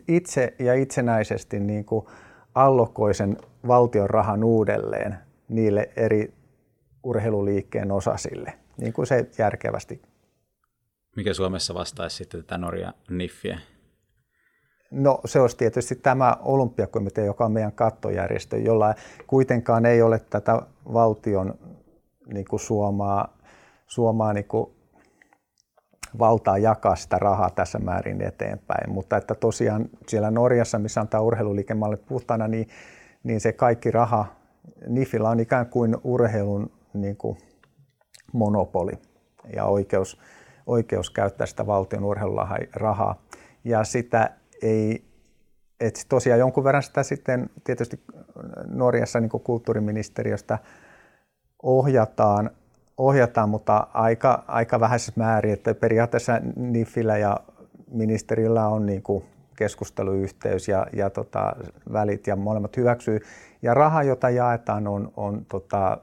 [0.08, 1.86] itse ja itsenäisesti niin
[2.54, 5.16] allokoi sen valtion rahan uudelleen
[5.48, 6.32] niille eri
[7.02, 10.02] urheiluliikkeen osasille, niin kuin se järkevästi.
[11.16, 13.58] Mikä Suomessa vastaisi sitten tätä Norja Niffiä?
[14.92, 18.94] No se olisi tietysti tämä olympiakomitea, joka on meidän kattojärjestö, jolla
[19.26, 21.54] kuitenkaan ei ole tätä valtion
[22.32, 23.38] niin kuin suomaa,
[23.86, 24.70] suomaa niin kuin
[26.18, 28.90] valtaa jakaa sitä rahaa tässä määrin eteenpäin.
[28.90, 32.68] Mutta että tosiaan siellä Norjassa, missä on tämä urheiluliikemalli puhtaana, niin,
[33.22, 34.26] niin se kaikki raha,
[34.88, 37.38] NIFillä on ikään kuin urheilun niin kuin
[38.32, 38.92] monopoli
[39.54, 40.20] ja oikeus,
[40.66, 43.22] oikeus käyttää sitä valtion urheilurahaa.
[43.64, 44.30] Ja sitä
[44.62, 45.04] ei,
[45.80, 48.00] et tosiaan jonkun verran sitä sitten tietysti
[48.66, 50.58] Norjassa niin kulttuuriministeriöstä
[51.62, 52.50] ohjataan,
[52.96, 57.36] ohjataan, mutta aika, aika vähäisessä määrin, että periaatteessa NIFillä ja
[57.90, 59.24] ministeriöllä on niin kuin
[59.56, 61.56] keskusteluyhteys ja, ja tota,
[61.92, 63.20] välit ja molemmat hyväksyy.
[63.62, 65.98] Ja raha, jota jaetaan, on, on tota,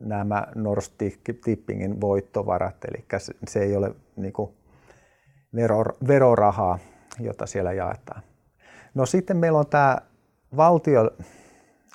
[0.00, 3.04] nämä Norstippingin voittovarat, eli
[3.48, 4.50] se ei ole niin kuin
[5.54, 6.78] vero, verorahaa,
[7.20, 8.22] jota siellä jaetaan.
[8.94, 9.98] No sitten meillä on tämä
[10.56, 11.10] valtio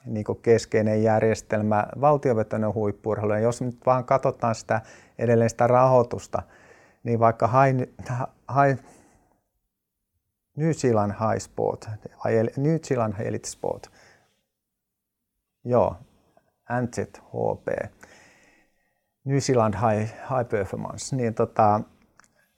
[0.06, 3.34] niin keskeinen järjestelmä, valtiovetoinen huippurheilu.
[3.34, 4.82] Ja jos nyt vaan katsotaan sitä
[5.18, 6.44] edelleen sitä rahoitusta,
[7.04, 7.80] niin vaikka high,
[8.56, 8.84] high,
[10.56, 11.90] New Zealand High Sport,
[12.58, 13.92] New Zealand Elite Sport,
[15.64, 15.96] joo,
[16.82, 17.68] NZHP,
[19.24, 21.82] New Zealand High, High Performance, niin tota,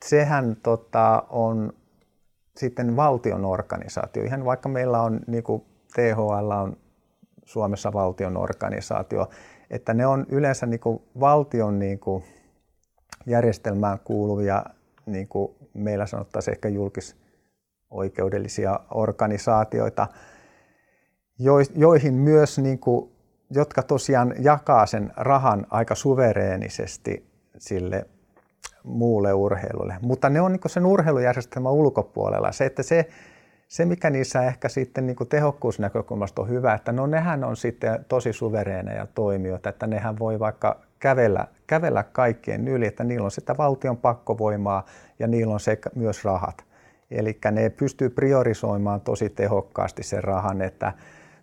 [0.05, 1.73] sehän tota, on
[2.59, 4.23] sitten valtion organisaatio.
[4.23, 5.63] Ihan vaikka meillä on, niin kuin
[5.95, 6.77] THL on
[7.45, 9.29] Suomessa valtion organisaatio,
[9.69, 12.23] että ne on yleensä niin kuin valtion niin kuin
[13.25, 14.65] järjestelmään kuuluvia,
[15.05, 20.07] niin kuin meillä sanottaisiin ehkä julkisoikeudellisia organisaatioita,
[21.75, 23.11] joihin myös, niin kuin,
[23.51, 28.05] jotka tosiaan jakaa sen rahan aika suvereenisesti sille
[28.83, 29.95] muulle urheilulle.
[30.01, 32.51] Mutta ne on niin sen urheilujärjestelmän ulkopuolella.
[32.51, 33.07] Se, että se,
[33.67, 38.33] se mikä niissä ehkä sitten niin tehokkuusnäkökulmasta on hyvä, että no nehän on sitten tosi
[38.33, 43.97] suvereeneja toimijoita, että nehän voi vaikka kävellä, kävellä kaikkien yli, että niillä on sitä valtion
[43.97, 44.85] pakkovoimaa
[45.19, 46.63] ja niillä on sekä myös rahat.
[47.11, 50.93] Eli ne pystyy priorisoimaan tosi tehokkaasti sen rahan, että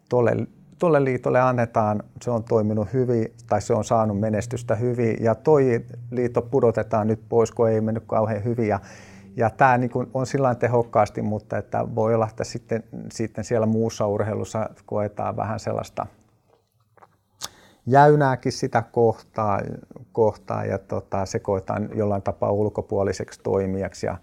[0.09, 0.37] tuolle,
[0.79, 5.85] tuolle liitolle annetaan, se on toiminut hyvin tai se on saanut menestystä hyvin ja toi
[6.11, 8.81] liitto pudotetaan nyt pois, kun ei mennyt kauhean hyvin ja,
[9.37, 14.07] ja tämä niin on sillä tehokkaasti, mutta että voi olla, että sitten, sitten siellä muussa
[14.07, 16.07] urheilussa koetaan vähän sellaista
[17.87, 19.61] jäynääkin sitä kohtaa,
[20.13, 24.07] kohtaa ja tota, se koetaan jollain tapaa ulkopuoliseksi toimijaksi.
[24.07, 24.17] Ja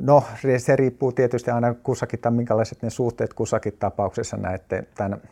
[0.00, 0.22] no,
[0.58, 5.22] se riippuu tietysti aina kussakin, minkälaiset ne suhteet kussakin tapauksessa näette tämän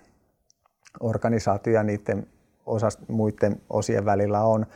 [1.01, 2.27] organisaation ja niiden
[2.66, 4.66] osast, muiden osien välillä on.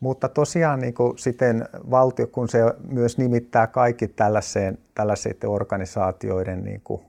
[0.00, 6.80] Mutta tosiaan niin kuin siten valtio, kun se myös nimittää kaikki tällaiseen, tällaiseen organisaatioiden niin
[6.84, 7.02] kuin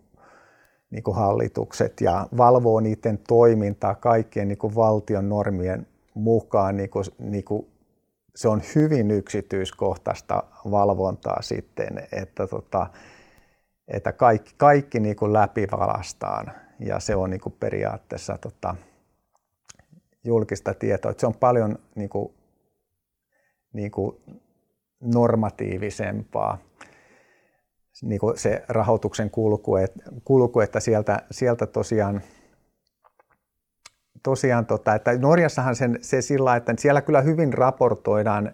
[0.91, 6.77] niin kuin hallitukset ja valvoo niiden toimintaa kaikkien niin kuin valtion normien mukaan.
[6.77, 7.67] Niin kuin, niin kuin
[8.35, 12.87] se on hyvin yksityiskohtaista valvontaa sitten, että, tota,
[13.87, 18.75] että kaikki, kaikki niin kuin läpivalastaan ja se on niin kuin periaatteessa tota,
[20.23, 21.11] julkista tietoa.
[21.11, 22.33] Että se on paljon niin kuin,
[23.73, 24.17] niin kuin
[24.99, 26.57] normatiivisempaa
[28.01, 29.91] niin kuin se rahoituksen kulku, et,
[30.23, 32.21] kulku että sieltä, sieltä tosiaan
[34.23, 38.51] tosiaan, tota, että Norjassahan sen, se sillä, että siellä kyllä hyvin raportoidaan,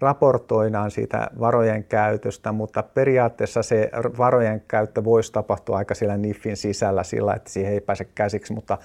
[0.00, 7.02] raportoidaan siitä varojen käytöstä, mutta periaatteessa se varojen käyttö voisi tapahtua aika siellä NIFin sisällä
[7.02, 8.78] sillä, että siihen ei pääse käsiksi, mutta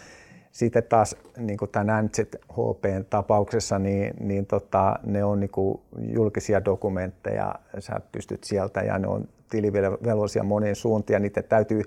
[0.51, 6.65] sitten taas niin kuin tämän NZHPn tapauksessa, niin, niin tota, ne on niin kuin julkisia
[6.65, 11.81] dokumentteja, sä pystyt sieltä ja ne on tilivelvollisia monien suuntiin ja niitä täytyy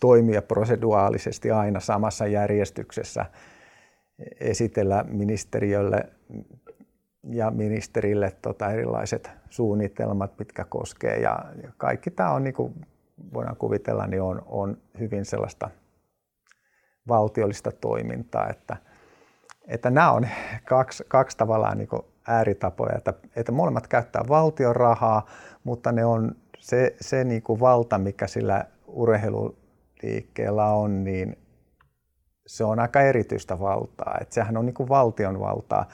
[0.00, 3.26] toimia proseduaalisesti aina samassa järjestyksessä,
[4.40, 6.08] esitellä ministeriölle
[7.30, 11.20] ja ministerille tota erilaiset suunnitelmat, mitkä koskee.
[11.20, 12.74] Ja, ja kaikki tämä on, niin kuin
[13.34, 15.70] voidaan kuvitella, niin on, on hyvin sellaista
[17.08, 18.76] valtiollista toimintaa, että,
[19.68, 20.28] että nämä on
[20.64, 21.88] kaksi, kaksi tavallaan niin
[22.28, 25.26] ääritapoja, että, että molemmat käyttää valtion rahaa,
[25.64, 31.36] mutta ne on se, se niin kuin valta, mikä sillä urheiluliikkeellä on, niin
[32.52, 34.18] se on aika erityistä valtaa.
[34.20, 35.88] Että sehän on niin valtion valtaa,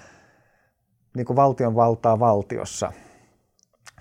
[1.17, 2.93] niin valtion valtaa valtiossa.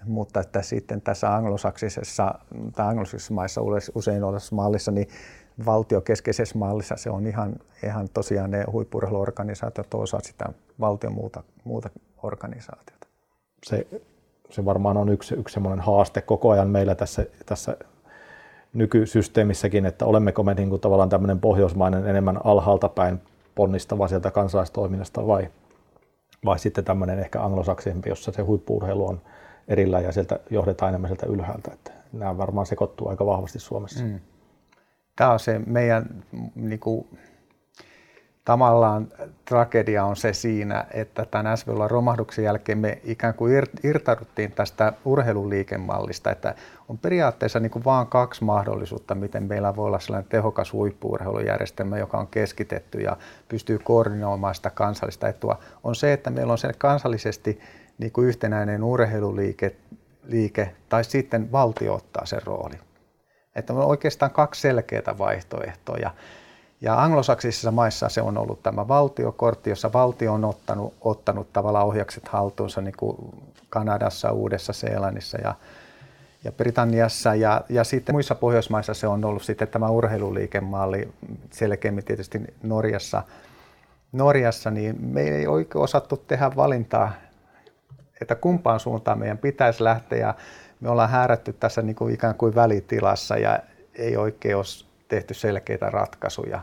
[0.06, 2.40] Mutta että sitten tässä anglosaksisessa
[2.76, 3.62] tai anglosaksisessa maissa
[3.96, 5.08] usein olevassa mallissa, niin
[5.66, 10.46] valtiokeskeisessä mallissa se on ihan, ihan tosiaan ne huippurheiluorganisaatiot osa sitä
[10.80, 11.90] valtion muuta, muuta
[12.24, 13.08] organisaatiota.
[13.66, 13.88] Se
[14.50, 17.78] se varmaan on yksi, yksi semmoinen haaste koko ajan meillä tässä, tässä
[18.74, 23.22] nykysysteemissäkin, että olemmeko me niin kuin tavallaan tämmöinen pohjoismainen enemmän alhaalta päin
[23.56, 25.50] ponnistava sieltä kansalaistoiminnasta vai,
[26.46, 29.22] vai sitten tämmöinen ehkä anglosaksisempi, jossa se huippuurheilu on
[29.68, 31.72] erillä ja sieltä johdetaan enemmän sieltä ylhäältä.
[31.74, 34.04] Että nämä varmaan sekoittuu aika vahvasti Suomessa.
[34.04, 34.20] Mm.
[35.16, 36.24] Tämä on se meidän
[36.56, 37.08] niin kuin,
[38.48, 39.08] tavallaan
[39.46, 46.32] tragedia on se siinä, että tämän SVL romahduksen jälkeen me ikään kuin irtauduttiin tästä urheiluliikemallista,
[46.32, 46.56] että
[46.90, 52.18] on periaatteessa niin kuin vaan kaksi mahdollisuutta, miten meillä voi olla sellainen tehokas huippuurheilujärjestelmä, joka
[52.18, 53.18] on keskitetty ja
[53.50, 55.60] pystyy koordinoimaan sitä kansallista etua.
[55.84, 57.60] On se, että meillä on se kansallisesti
[57.98, 59.76] niin kuin yhtenäinen urheiluliike
[60.24, 62.76] liike, tai sitten valtio ottaa sen rooli.
[63.56, 66.12] Että on oikeastaan kaksi selkeää vaihtoehtoa.
[66.82, 72.28] Ja anglosaksisissa maissa se on ollut tämä valtiokortti, jossa valtio on ottanut, ottanut tavallaan ohjakset
[72.28, 73.18] haltuunsa niin kuin
[73.70, 75.56] Kanadassa, Uudessa-Seelannissa ja,
[76.44, 77.36] ja Britanniassa.
[77.36, 81.10] Ja, ja sitten muissa Pohjoismaissa se on ollut sitten tämä urheiluliikemalli,
[81.52, 83.24] selkeämmin tietysti Norjassa.
[84.12, 87.12] Norjassa, niin me ei oikein osattu tehdä valintaa,
[88.22, 90.34] että kumpaan suuntaan meidän pitäisi lähteä.
[90.80, 93.60] Me ollaan häärätty tässä niin kuin ikään kuin välitilassa ja
[93.96, 96.60] ei oikein ole tehty selkeitä ratkaisuja.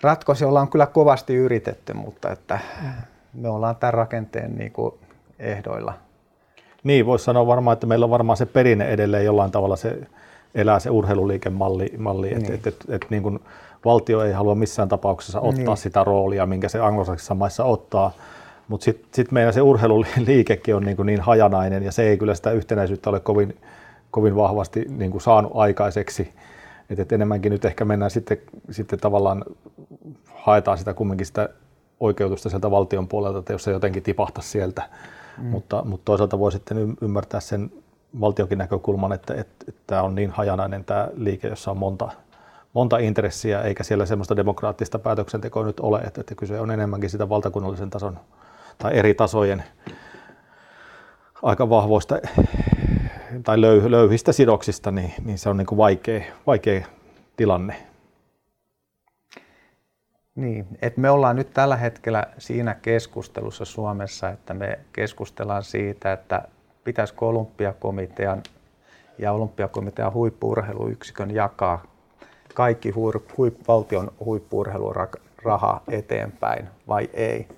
[0.00, 2.58] Ratkaisuja ollaan kyllä kovasti yritetty, mutta että
[3.32, 4.94] me ollaan tämän rakenteen niin kuin
[5.38, 5.94] ehdoilla.
[6.84, 9.98] Niin, voisi sanoa varmaan, että meillä on varmaan se perinne edelleen jollain tavalla se
[10.54, 12.52] elää se urheiluliikemalli, malli, niin.
[12.52, 13.40] että et, et, et, niin kuin
[13.84, 15.76] valtio ei halua missään tapauksessa ottaa niin.
[15.76, 18.12] sitä roolia, minkä se anglosaksissa maissa ottaa,
[18.68, 22.34] mutta sitten sit meidän se urheiluliikekin on niin, kuin niin hajanainen ja se ei kyllä
[22.34, 23.56] sitä yhtenäisyyttä ole kovin,
[24.10, 26.32] kovin vahvasti niin kuin saanut aikaiseksi.
[26.90, 28.38] Et, et enemmänkin nyt ehkä mennään sitten,
[28.70, 29.44] sitten tavallaan,
[30.34, 31.48] haetaan sitä kumminkin sitä
[32.00, 34.82] oikeutusta sieltä valtion puolelta, että jos se jotenkin tipahtaisi sieltä.
[35.38, 35.44] Mm.
[35.44, 37.70] Mutta, mutta toisaalta voi sitten ymmärtää sen
[38.20, 42.10] valtionkin näkökulman, että, että, että tämä on niin hajanainen tämä liike, jossa on monta,
[42.72, 47.28] monta intressiä, eikä siellä semmoista demokraattista päätöksentekoa nyt ole, että, että kyse on enemmänkin sitä
[47.28, 48.18] valtakunnallisen tason
[48.78, 49.64] tai eri tasojen
[51.42, 52.18] aika vahvoista
[53.44, 56.86] tai löy, löyhistä sidoksista, niin, niin se on niin kuin vaikea, vaikea
[57.36, 57.76] tilanne.
[60.34, 66.48] Niin, että me ollaan nyt tällä hetkellä siinä keskustelussa Suomessa, että me keskustellaan siitä, että
[66.84, 68.42] pitäisikö olympiakomitean
[69.18, 71.82] ja olympiakomitean huippuurheiluyksikön jakaa
[72.54, 77.48] kaikki huip, valtion huippuurheiluraha eteenpäin vai ei.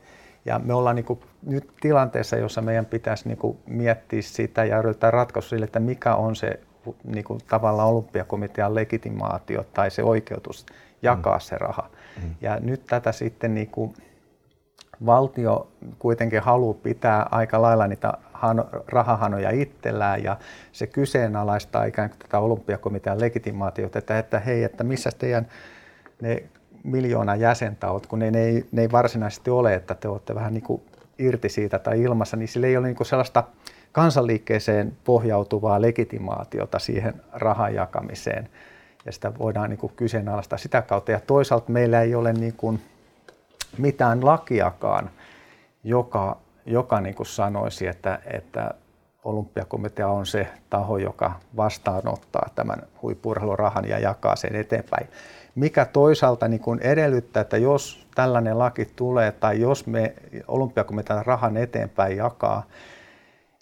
[0.44, 4.78] Ja me ollaan niin kuin nyt tilanteessa, jossa meidän pitäisi niin kuin miettiä sitä ja
[4.78, 6.60] yrittää ratkaista sille, että mikä on se
[7.04, 10.66] niin kuin tavallaan olympiakomitean legitimaatio tai se oikeutus
[11.02, 11.40] jakaa mm.
[11.40, 11.90] se raha.
[12.22, 12.34] Mm.
[12.40, 13.94] Ja nyt tätä sitten niin kuin
[15.06, 15.68] valtio
[15.98, 18.12] kuitenkin haluaa pitää aika lailla niitä
[18.88, 20.36] rahahanoja itsellään ja
[20.72, 25.46] se kyseenalaistaa ikään kuin tätä olympiakomitean legitimaatiota, että, että hei, että missä teidän
[26.22, 26.42] ne
[26.84, 30.54] miljoona jäsentä olet, kun ne, ne, ei, ne ei varsinaisesti ole, että te olette vähän
[30.54, 30.82] niin kuin
[31.18, 33.44] irti siitä tai ilmassa, niin sillä ei ole niin sellaista
[33.92, 38.48] kansanliikkeeseen pohjautuvaa legitimaatiota siihen rahan jakamiseen.
[39.06, 41.12] Ja sitä voidaan niin kyseenalaistaa sitä kautta.
[41.12, 42.82] Ja toisaalta meillä ei ole niin kuin
[43.78, 45.10] mitään lakiakaan,
[45.84, 48.74] joka, joka niin kuin sanoisi, että, että
[49.24, 55.08] olympiakomitea on se taho, joka vastaanottaa tämän huippurheilurahan ja jakaa sen eteenpäin.
[55.58, 60.14] Mikä toisaalta niin kuin edellyttää, että jos tällainen laki tulee tai jos me
[60.48, 62.66] olympiakomitea rahan eteenpäin jakaa,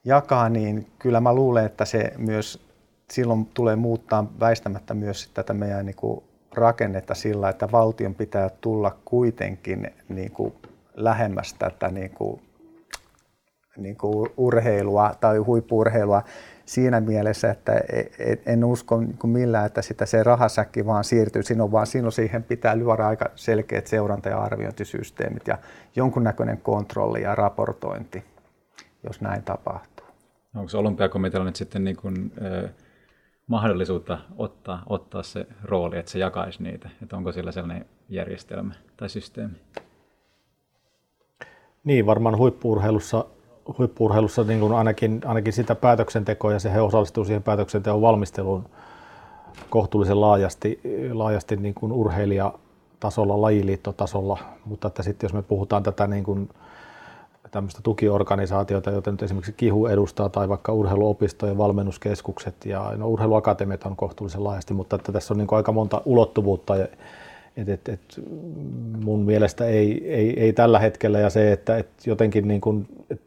[0.05, 2.67] jakaa, niin kyllä mä luulen, että se myös
[3.11, 6.25] silloin tulee muuttaa väistämättä myös tätä meidän niin kuin
[6.55, 10.55] rakennetta sillä, että valtion pitää tulla kuitenkin niin kuin
[10.95, 12.43] lähemmäs tätä niin kuin,
[13.77, 16.23] niin kuin urheilua tai huippurheilua
[16.67, 21.05] siinä mielessä, että e, e, en usko niin kuin millään, että sitä se rahasäkki vaan
[21.05, 25.59] siirtyy sinun, vaan silloin siihen pitää lyödä aika selkeät seuranta- ja arviointisysteemit ja
[25.97, 28.25] jonkunnäköinen kontrolli ja raportointi,
[29.05, 30.07] jos näin tapahtuu.
[30.55, 32.71] Onko olympiakomitealla nyt sitten niin kuin, äh,
[33.47, 36.91] mahdollisuutta ottaa, ottaa se rooli, että se jakaisi niitä?
[37.03, 39.55] Että onko sillä sellainen järjestelmä tai systeemi?
[41.85, 43.25] Niin, varmaan huippuurheilussa,
[43.79, 48.65] huippuurheilussa niin kuin ainakin, ainakin sitä päätöksentekoa ja se he osallistuu siihen päätöksenteon valmisteluun
[49.71, 50.81] kohtuullisen laajasti,
[51.13, 56.49] laajasti niin kuin urheilijatasolla, lajiliittotasolla, mutta että sitten jos me puhutaan tätä niin kuin
[57.51, 63.97] tämmöistä tukiorganisaatiota, joita nyt esimerkiksi KIHU edustaa, tai vaikka urheiluopistojen valmennuskeskukset ja no, urheiluakatemiat on
[63.97, 66.75] kohtuullisen laajasti, mutta että tässä on niin aika monta ulottuvuutta.
[67.57, 68.21] Et, et, et
[69.05, 73.21] mun mielestä ei, ei, ei, tällä hetkellä ja se, että et jotenkin niin kuin, et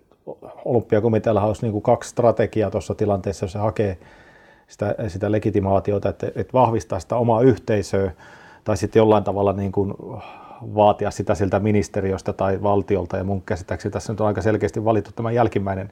[0.65, 3.97] olympiakomitealla olisi niin kuin kaksi strategiaa tuossa tilanteessa, jos se hakee
[4.67, 8.11] sitä, sitä legitimaatiota, että, että vahvistaa sitä omaa yhteisöä
[8.63, 9.93] tai sitten jollain tavalla niin kuin
[10.75, 15.11] vaatia sitä siltä ministeriöstä tai valtiolta, ja mun käsittääkseni tässä nyt on aika selkeästi valittu
[15.15, 15.91] tämä jälkimmäinen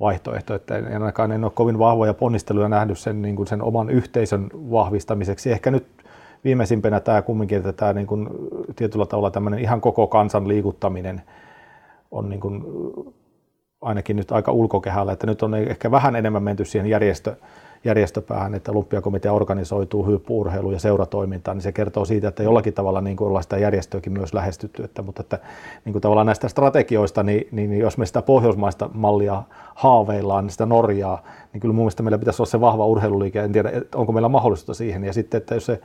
[0.00, 3.90] vaihtoehto, että en ainakaan en ole kovin vahvoja ponnisteluja nähnyt sen, niin kuin sen oman
[3.90, 5.52] yhteisön vahvistamiseksi.
[5.52, 5.86] Ehkä nyt
[6.44, 8.28] viimeisimpänä tämä kumminkin, että tämä niin kuin,
[8.76, 11.22] tietyllä tavalla tämmöinen ihan koko kansan liikuttaminen
[12.10, 12.64] on niin kuin,
[13.80, 17.36] ainakin nyt aika ulkokehällä, että nyt on ehkä vähän enemmän menty siihen järjestö,
[17.84, 23.16] järjestöpäähän, että olympiakomitea organisoituu hyppyurheilu- ja seuratoimintaan, niin se kertoo siitä, että jollakin tavalla niin
[23.16, 24.84] kuin ollaan sitä järjestöäkin myös lähestytty.
[24.84, 25.38] Että, mutta että
[25.84, 29.42] niin kuin tavallaan näistä strategioista, niin, niin, jos me sitä pohjoismaista mallia
[29.74, 31.22] haaveillaan, niin sitä Norjaa,
[31.52, 33.40] niin kyllä mun mielestä meillä pitäisi olla se vahva urheiluliike.
[33.40, 35.04] En tiedä, onko meillä mahdollisuutta siihen.
[35.04, 35.80] Ja sitten, että jos se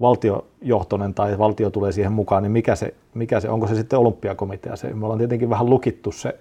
[0.00, 4.76] valtiojohtoinen tai valtio tulee siihen mukaan, niin mikä se, mikä se onko se sitten olympiakomitea?
[4.76, 6.38] Se, me ollaan tietenkin vähän lukittu se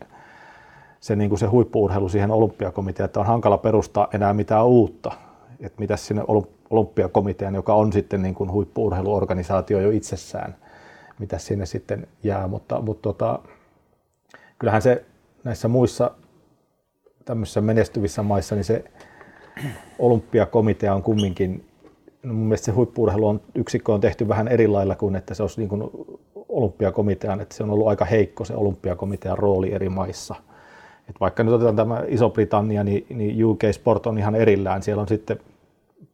[0.99, 5.11] se, niin kuin se huippuurheilu siihen olympiakomiteaan, että on hankala perustaa enää mitään uutta.
[5.59, 6.23] Että mitä sinne
[6.69, 10.55] olympiakomitean, joka on sitten niin kuin huippuurheiluorganisaatio jo itsessään,
[11.19, 12.47] mitä sinne sitten jää.
[12.47, 13.39] Mutta, mutta tota,
[14.59, 15.05] kyllähän se
[15.43, 16.11] näissä muissa
[17.25, 18.83] tämmöisissä menestyvissä maissa, niin se
[19.99, 21.65] olympiakomitea on kumminkin,
[22.23, 25.43] no mun mielestä se huippuurheilu on, yksikkö on tehty vähän eri lailla kuin, että se
[25.43, 25.83] olisi niin kuin
[26.49, 30.35] olympiakomitean, että se on ollut aika heikko se olympiakomitean rooli eri maissa–
[31.09, 34.83] et vaikka nyt otetaan tämä Iso-Britannia, niin, niin UK Sport on ihan erillään.
[34.83, 35.39] Siellä on sitten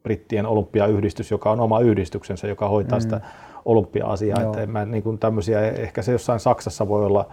[0.02, 3.02] brittien olympiayhdistys, joka on oma yhdistyksensä, joka hoitaa mm.
[3.02, 3.20] sitä
[3.64, 4.40] olympia-asiaa.
[4.40, 7.26] Että en mä, niin kuin tämmöisiä, ehkä se jossain Saksassa voi olla,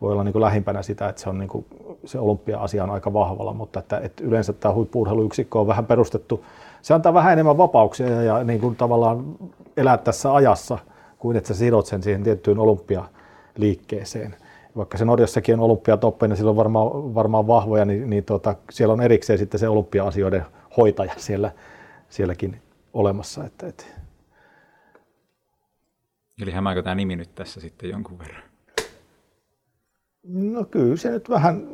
[0.00, 1.64] voi olla niin kuin lähimpänä sitä, että se, on niin kuin,
[2.04, 6.44] se olympia-asia on aika vahvalla, mutta että, että yleensä tämä huippu-urheiluyksikkö on vähän perustettu,
[6.82, 9.24] se antaa vähän enemmän vapauksia ja, ja niin kuin tavallaan
[9.76, 10.78] elää tässä ajassa,
[11.18, 14.34] kuin että sä sidot sen siihen tiettyyn olympialiikkeeseen
[14.76, 18.94] vaikka se Norjassakin on olympiatoppeja, niin sillä on varmaan, varmaan vahvoja, niin, niin tota, siellä
[18.94, 20.46] on erikseen sitten se olympia-asioiden
[20.76, 21.52] hoitaja siellä,
[22.08, 22.60] sielläkin
[22.92, 23.44] olemassa.
[23.44, 23.84] Että, että.
[26.42, 28.42] Eli hämääkö tämä nimi nyt tässä sitten jonkun verran?
[30.28, 31.68] No kyllä se nyt vähän,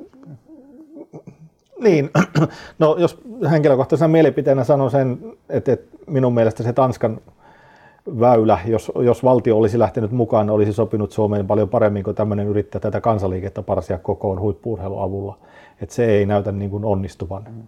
[1.81, 2.11] niin,
[2.79, 3.19] no jos
[3.51, 5.19] henkilökohtaisena mielipiteenä sanon sen,
[5.49, 7.21] että, että minun mielestä se Tanskan
[8.21, 12.81] väylä, jos, jos valtio olisi lähtenyt mukaan, olisi sopinut Suomeen paljon paremmin kuin tämmöinen yrittää
[12.81, 15.39] tätä kansaliikettä parsia kokoon huippuurheilun avulla.
[15.81, 17.45] Et se ei näytä niin kuin onnistuvan.
[17.51, 17.63] Mm.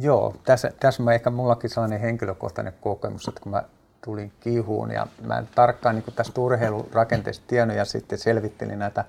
[0.00, 3.62] Joo, tässä, tässä mä ehkä mullakin sellainen henkilökohtainen kokemus, että kun mä
[4.04, 9.04] tulin kihuun ja mä en tarkkaan niin tästä urheilurakenteesta tiennyt ja sitten selvittelin näitä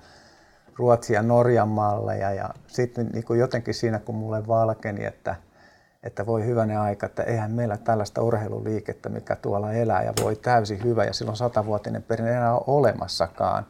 [0.76, 5.36] Ruotsia ja Norjan malleja ja sitten niin jotenkin siinä kun mulle valkeni, että,
[6.06, 10.84] että voi hyvänen aika, että eihän meillä tällaista urheiluliikettä, mikä tuolla elää ja voi täysin
[10.84, 13.66] hyvä ja silloin satavuotinen perinne enää ole olemassakaan,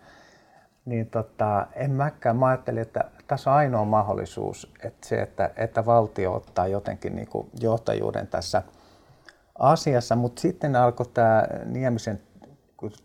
[0.85, 2.37] niin tota, en mäkään.
[2.37, 7.29] Mä ajattelin, että tässä on ainoa mahdollisuus, että se, että, että valtio ottaa jotenkin niin
[7.29, 8.63] kuin johtajuuden tässä
[9.59, 12.21] asiassa, mutta sitten alkoi tämä Niemisen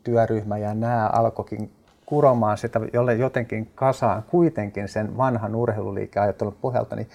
[0.03, 1.71] työryhmä ja nämä alkoikin
[2.05, 7.09] kuromaan sitä jolle jotenkin kasaan kuitenkin sen vanhan urheiluliikeajattelun pohjalta, niin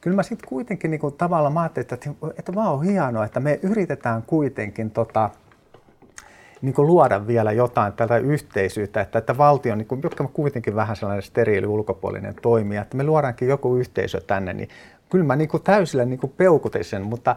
[0.00, 3.40] kyllä mä sitten kuitenkin niin kuin, tavallaan mä ajattelin, että, että vaan on hienoa, että
[3.40, 5.30] me yritetään kuitenkin tota,
[6.62, 10.74] niin kuin luoda vielä jotain tätä yhteisyyttä, että, että valtio, niin kuin, jotka on kuitenkin
[10.74, 14.68] vähän sellainen steriili ulkopuolinen toimija, että me luodaankin joku yhteisö tänne, niin
[15.10, 17.36] kyllä mä niin kuin täysillä niin kuin peukutin sen, mutta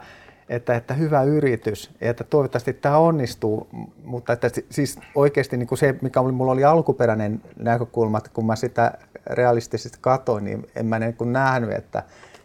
[0.50, 3.68] että, että hyvä yritys, että toivottavasti tämä onnistuu,
[4.04, 8.46] mutta että siis oikeasti niin kuin se, mikä oli, mulla oli alkuperäinen näkökulma, että kun
[8.46, 8.92] mä sitä
[9.26, 12.04] realistisesti katsoin, niin en mä niin kuin nähnyt, että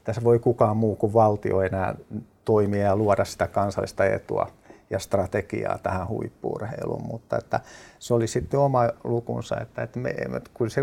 [0.09, 1.95] tässä voi kukaan muu kuin valtio enää
[2.45, 4.51] toimia ja luoda sitä kansallista etua
[4.91, 7.61] ja strategiaa tähän huippuurheiluun, mutta että
[7.99, 10.15] se oli sitten oma lukunsa, että, että me,
[10.55, 10.83] kun se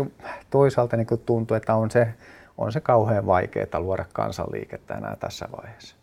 [0.50, 2.14] toisaalta niin tuntui, että on se,
[2.58, 5.96] on se kauhean vaikeaa luoda kansanliikettä enää tässä vaiheessa.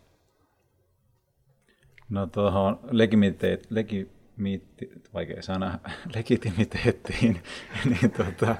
[2.10, 5.78] No tuohon legimiteet, legimiti, vaikea sana,
[6.14, 7.42] legitimiteettiin,
[7.90, 8.56] niin tota,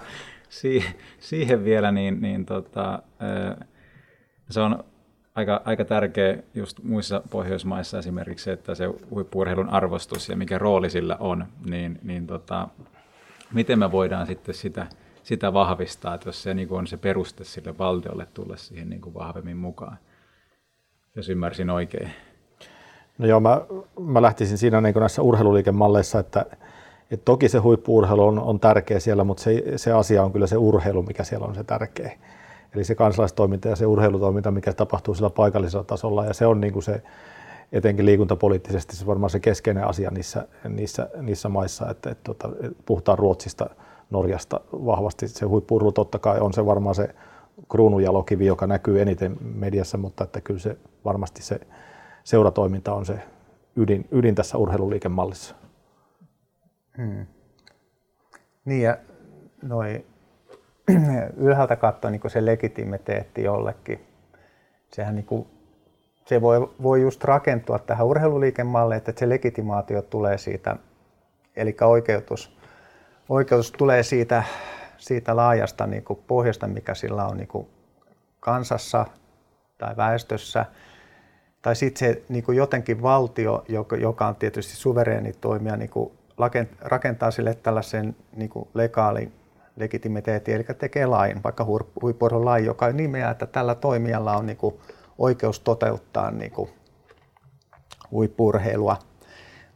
[1.18, 3.02] siihen vielä, niin, niin tota,
[4.50, 4.84] se on
[5.34, 11.16] aika, aika tärkeä just muissa Pohjoismaissa esimerkiksi että se huippuurheilun arvostus ja mikä rooli sillä
[11.20, 12.68] on, niin, niin tota,
[13.54, 14.86] miten me voidaan sitten sitä,
[15.22, 19.14] sitä vahvistaa, että jos se niin on se peruste sille valtiolle tulla siihen niin kuin
[19.14, 19.98] vahvemmin mukaan,
[21.16, 22.10] jos ymmärsin oikein.
[23.18, 23.60] No joo, mä,
[24.00, 26.46] mä lähtisin siinä niin näissä urheiluliikemalleissa, että,
[27.10, 30.56] että toki se huippuurheilu on, on tärkeä siellä, mutta se, se asia on kyllä se
[30.56, 32.18] urheilu, mikä siellä on se tärkeä.
[32.74, 36.72] Eli se kansalaistoiminta ja se urheilutoiminta, mikä tapahtuu sillä paikallisella tasolla, ja se on niin
[36.72, 37.02] kuin se,
[37.72, 42.48] etenkin liikuntapoliittisesti se varmaan se keskeinen asia niissä, niissä, niissä maissa, että, että, että
[42.86, 43.70] puhutaan Ruotsista,
[44.10, 45.28] Norjasta vahvasti.
[45.28, 47.14] Se huippuurheilu totta kai on se varmaan se
[47.70, 51.60] kruununjalokivi, joka näkyy eniten mediassa, mutta että kyllä se varmasti se
[52.24, 53.18] seuratoiminta on se
[53.76, 55.54] ydin, ydin tässä urheiluliikemallissa.
[56.96, 57.26] Hmm.
[58.64, 58.98] Niin ja
[59.62, 60.04] noi
[61.36, 64.06] ylhäältä katsoa niin se legitimiteetti jollekin.
[64.92, 65.46] Sehän niin kuin,
[66.24, 70.76] se voi, voi just rakentua tähän urheiluliikemalliin, että se legitimaatio tulee siitä,
[71.56, 72.58] eli oikeutus,
[73.28, 74.44] oikeutus tulee siitä,
[74.98, 77.68] siitä laajasta niin kuin pohjasta, mikä sillä on niin kuin
[78.40, 79.06] kansassa
[79.78, 80.66] tai väestössä.
[81.62, 83.64] Tai sitten se niin kuin jotenkin valtio,
[84.00, 86.12] joka on tietysti suvereeni toimija, niin kuin
[86.80, 89.32] rakentaa sille tällaisen niin kuin legaalin
[89.76, 91.64] legitimiteetti, eli tekee lain, vaikka
[92.02, 94.74] huippuurheilun lain, joka nimeää, että tällä toimijalla on niin kuin
[95.18, 96.70] oikeus toteuttaa niin kuin
[98.10, 98.96] huippuurheilua.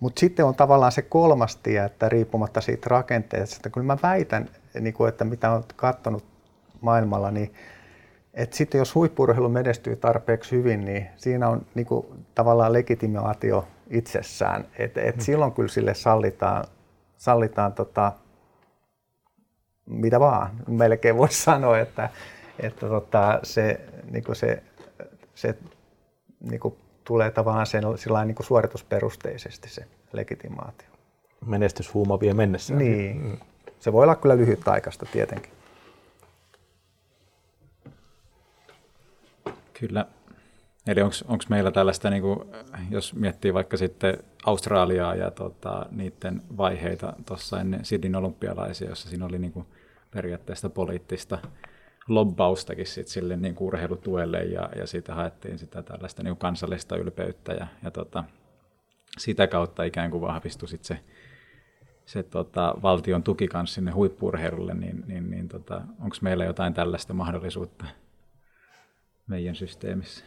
[0.01, 4.49] Mutta sitten on tavallaan se kolmas tie, että riippumatta siitä rakenteesta, että kyllä mä väitän,
[4.81, 6.25] niin kuin, että mitä olen katsonut
[6.81, 7.55] maailmalla, niin
[8.35, 14.67] että sitten jos huippuurheilu menestyy tarpeeksi hyvin, niin siinä on niin kuin, tavallaan legitimaatio itsessään.
[14.79, 15.21] Et, et mm.
[15.21, 16.65] silloin kyllä sille sallitaan,
[17.17, 18.13] sallitaan tota,
[19.89, 20.51] mitä vaan.
[20.67, 22.11] Melkein voisi sanoa, että,
[22.61, 23.81] että tota, se,
[24.11, 24.63] niin kuin se,
[25.35, 25.55] se
[26.41, 26.75] niin kuin
[27.05, 27.85] tulee tavallaan sen,
[28.25, 30.89] niin kuin suoritusperusteisesti se legitimaatio.
[31.47, 32.75] Menestyshuuma vie mennessä.
[32.75, 33.23] Niin.
[33.23, 33.37] Mm.
[33.81, 35.53] Se voi olla kyllä lyhytaikaista tietenkin.
[39.81, 40.07] Kyllä.
[40.87, 42.41] Eli onko meillä tällaista, niin kuin,
[42.91, 49.27] jos miettii vaikka sitten Australiaa ja tota, niiden vaiheita tuossa ennen Sydneyn olympialaisia, jossa siinä
[49.27, 49.67] oli niin kuin,
[50.11, 51.39] periaatteessa poliittista
[52.09, 56.97] lobbaustakin sit sille niin kuin urheilutuelle ja, ja siitä haettiin sitä tällaista niin kuin kansallista
[56.97, 58.25] ylpeyttä ja, ja tota,
[59.19, 60.99] sitä kautta ikään kuin vahvistui sit se,
[62.07, 67.15] se tota, valtion tuki kanssa sinne huippurheilulle, niin, niin, niin tota, onko meillä jotain tällaista
[67.15, 67.85] mahdollisuutta
[69.27, 70.25] meidän systeemissä?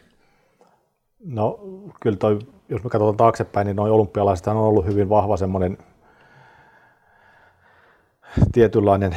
[1.24, 1.60] No
[2.00, 5.78] kyllä toi, jos me katsotaan taaksepäin, niin noin olympialaiset on ollut hyvin vahva semmoinen
[8.52, 9.16] tietynlainen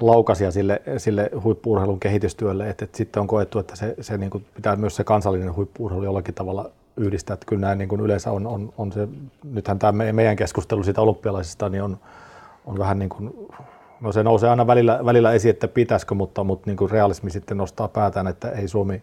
[0.00, 4.46] laukasia sille, sille huippuurheilun kehitystyölle, että, että sitten on koettu, että se, se niin kuin
[4.54, 7.34] pitää myös se kansallinen huippuurheilu jollakin tavalla yhdistää.
[7.34, 9.08] Että kyllä näin niin kuin yleensä on, on, on se,
[9.44, 11.98] nythän tämä meidän keskustelu siitä olympialaisista niin on,
[12.66, 13.48] on vähän niin kuin,
[14.00, 17.56] no se nousee aina välillä, välillä esiin, että pitäisikö, mutta, mutta niin kuin realismi sitten
[17.56, 19.02] nostaa päätään, että ei Suomi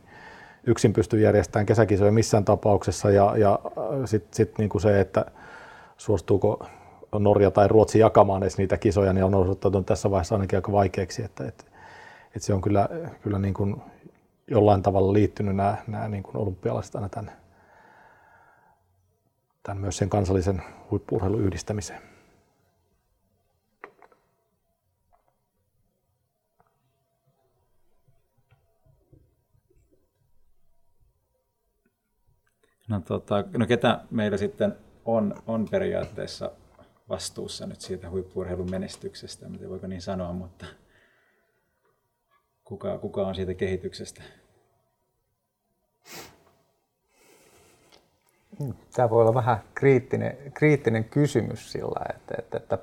[0.67, 3.59] yksin pysty järjestämään kesäkisoja missään tapauksessa ja, ja
[4.05, 5.25] sitten sit niin kuin se, että
[5.97, 6.65] suostuuko
[7.19, 11.23] Norja tai Ruotsi jakamaan edes niitä kisoja, niin on osoittautunut tässä vaiheessa ainakin aika vaikeaksi,
[11.23, 11.63] että, että,
[12.25, 12.89] että se on kyllä,
[13.21, 13.81] kyllä niin kuin
[14.47, 17.31] jollain tavalla liittynyt nämä, nämä niin kuin olympialaiset aina tämän,
[19.63, 22.01] tämän myös sen kansallisen huippuurheilun yhdistämiseen.
[32.87, 36.51] No, tota, no ketä meillä sitten on, on periaatteessa
[37.09, 40.65] vastuussa nyt siitä huippuurheilun menestyksestä, miten voiko niin sanoa, mutta
[42.63, 44.23] kuka, kuka on siitä kehityksestä?
[48.93, 52.77] Tämä voi olla vähän kriittinen, kriittinen kysymys sillä, että, että, että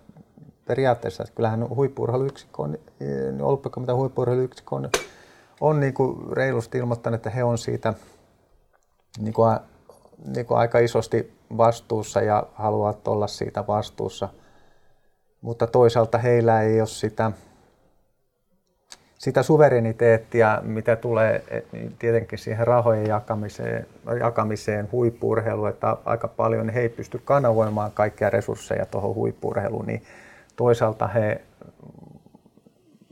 [0.66, 4.90] periaatteessa että kyllähän huippuurheiluyksikkö on, niin olympiakomitean huippuurheiluyksikkö on,
[5.60, 7.94] on niin kuin reilusti ilmoittanut, että he on siitä
[9.18, 9.58] niin kuin,
[10.26, 14.28] niin kuin aika isosti vastuussa ja haluavat olla siitä vastuussa.
[15.40, 17.32] Mutta toisaalta heillä ei ole sitä,
[19.18, 23.86] sitä suvereniteettia, mitä tulee niin tietenkin siihen rahojen jakamiseen,
[24.20, 30.02] jakamiseen huippuurheiluun, että aika paljon he ei pysty kanavoimaan kaikkia resursseja tuohon huippuurheiluun, niin
[30.56, 31.40] toisaalta he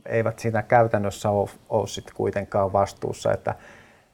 [0.05, 3.55] eivät siinä käytännössä ole, ole sit kuitenkaan vastuussa, että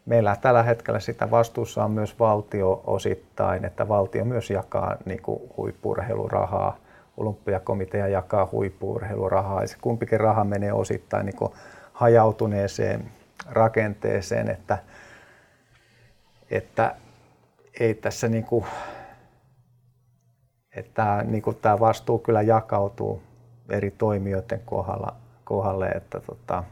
[0.05, 5.41] meillä tällä hetkellä sitä vastuussa on myös valtio osittain, että valtio myös jakaa niin kuin
[5.57, 6.77] huippurheilurahaa,
[7.17, 9.61] olympiakomitea jakaa huippurheilurahaa.
[9.61, 11.51] Ja se kumpikin raha menee osittain niin kuin
[11.93, 13.11] hajautuneeseen
[13.49, 14.77] rakenteeseen, että,
[16.51, 16.95] että
[17.79, 18.65] ei tässä niin kuin,
[20.75, 23.21] että niin kuin tämä vastuu kyllä jakautuu
[23.69, 26.63] eri toimijoiden kohdalla, kohdalle, että tota,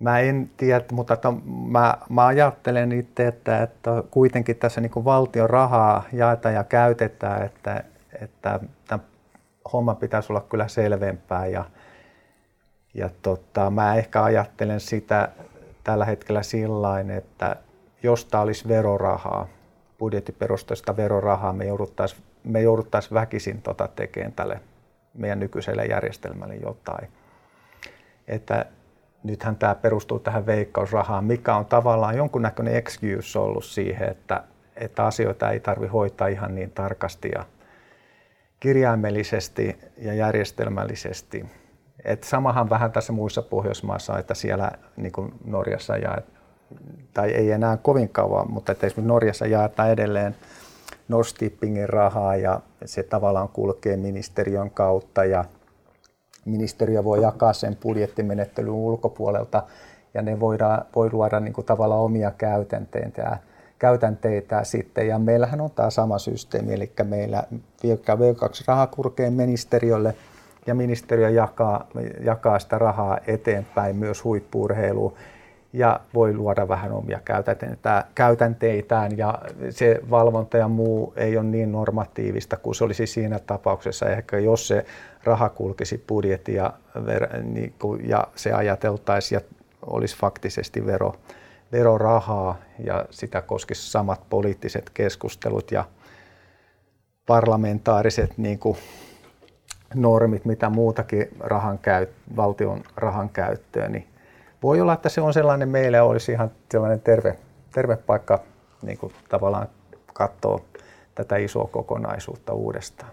[0.00, 1.32] Mä en tiedä, mutta että
[1.68, 7.84] mä, mä ajattelen itse, että, että kuitenkin tässä niin valtion rahaa jaetaan ja käytetään, että,
[8.22, 9.02] että tämä
[9.72, 11.46] homma pitäisi olla kyllä selvempää.
[11.46, 11.64] Ja,
[12.94, 15.28] ja tota, mä ehkä ajattelen sitä
[15.84, 17.56] tällä hetkellä sillain, että
[18.02, 19.48] jos tämä olisi verorahaa,
[19.98, 24.60] budjettiperusteista verorahaa, me jouduttaisiin me jouduttais väkisin tota tekemään tälle
[25.14, 27.08] meidän nykyiselle järjestelmälle jotain.
[28.28, 28.66] Että
[29.22, 34.44] nythän tämä perustuu tähän veikkausrahaan, mikä on tavallaan jonkunnäköinen excuse ollut siihen, että,
[34.76, 37.44] että asioita ei tarvi hoitaa ihan niin tarkasti ja
[38.60, 41.46] kirjaimellisesti ja järjestelmällisesti.
[42.04, 46.18] Et samahan vähän tässä muissa Pohjoismaissa, että siellä niin kuin Norjassa ja
[47.14, 50.36] tai ei enää kovin kauan, mutta että esimerkiksi Norjassa jaetaan edelleen
[51.08, 55.44] Norstippingin rahaa ja se tavallaan kulkee ministeriön kautta ja
[56.46, 59.62] ministeriö voi jakaa sen budjettimenettelyn ulkopuolelta
[60.14, 63.38] ja ne voidaan, voi luoda niin kuin tavallaan omia käytänteitä,
[63.78, 65.08] käytänteitä sitten.
[65.08, 67.42] Ja meillähän on tämä sama systeemi, eli meillä
[67.84, 70.14] V2 raha kurkee ministeriölle
[70.66, 71.88] ja ministeriö jakaa,
[72.24, 75.14] jakaa sitä rahaa eteenpäin myös huippuurheiluun
[75.72, 77.20] ja voi luoda vähän omia
[78.14, 79.38] käytänteitään ja
[79.70, 84.68] se valvonta ja muu ei ole niin normatiivista kuin se olisi siinä tapauksessa ehkä jos
[84.68, 84.86] se
[85.26, 86.72] raha kulkisi budjetti ja,
[87.42, 89.56] niin ja se ajateltaisiin ja
[89.86, 91.14] olisi faktisesti vero,
[91.72, 95.84] verorahaa ja sitä koskisi samat poliittiset keskustelut ja
[97.26, 98.76] parlamentaariset niin kuin
[99.94, 102.06] normit, mitä muutakin rahan käy,
[102.36, 104.06] valtion rahan käyttöön, niin
[104.62, 107.38] voi olla, että se on sellainen meille olisi ihan sellainen terve,
[107.72, 108.40] terve paikka
[108.82, 109.68] niin kuin tavallaan
[110.12, 110.60] katsoa
[111.14, 113.10] tätä isoa kokonaisuutta uudestaan.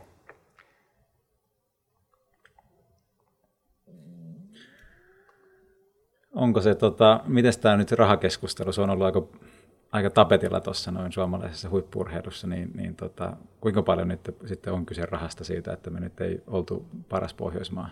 [6.33, 9.23] Onko se, tota, miten tämä nyt rahakeskustelu, se on ollut aika,
[9.91, 15.05] aika tapetilla tuossa noin suomalaisessa huippurheilussa, niin, niin tota, kuinka paljon nyt sitten on kyse
[15.05, 17.89] rahasta siitä, että me nyt ei oltu paras Pohjoismaa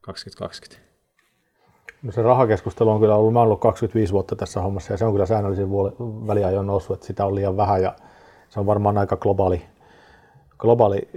[0.00, 0.86] 2020?
[2.02, 5.12] No se rahakeskustelu on kyllä ollut, mä ollut 25 vuotta tässä hommassa ja se on
[5.12, 5.70] kyllä säännöllisin
[6.26, 7.94] väliajoin noussut, että sitä on liian vähän ja
[8.48, 9.62] se on varmaan aika globaali,
[10.58, 11.08] globaali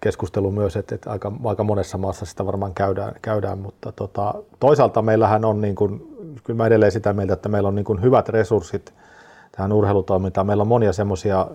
[0.00, 5.02] keskustelu myös, että, että aika, aika monessa maassa sitä varmaan käydään, käydään mutta tota, toisaalta
[5.02, 8.28] meillähän on, niin kuin, kyllä mä edelleen sitä mieltä, että meillä on niin kuin hyvät
[8.28, 8.94] resurssit
[9.52, 10.46] tähän urheilutoimintaan.
[10.46, 11.46] Meillä on monia semmoisia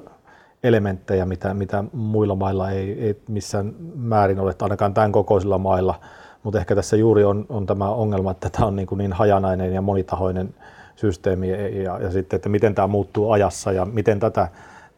[0.64, 6.00] elementtejä, mitä, mitä muilla mailla ei, ei missään määrin ole, ainakaan tämän kokoisilla mailla–
[6.44, 9.74] mutta ehkä tässä juuri on, on tämä ongelma, että tämä on niin, kuin niin hajanainen
[9.74, 10.56] ja monitahoinen
[10.96, 11.50] systeemi
[11.84, 14.48] ja, ja sitten, että miten tämä muuttuu ajassa ja miten tätä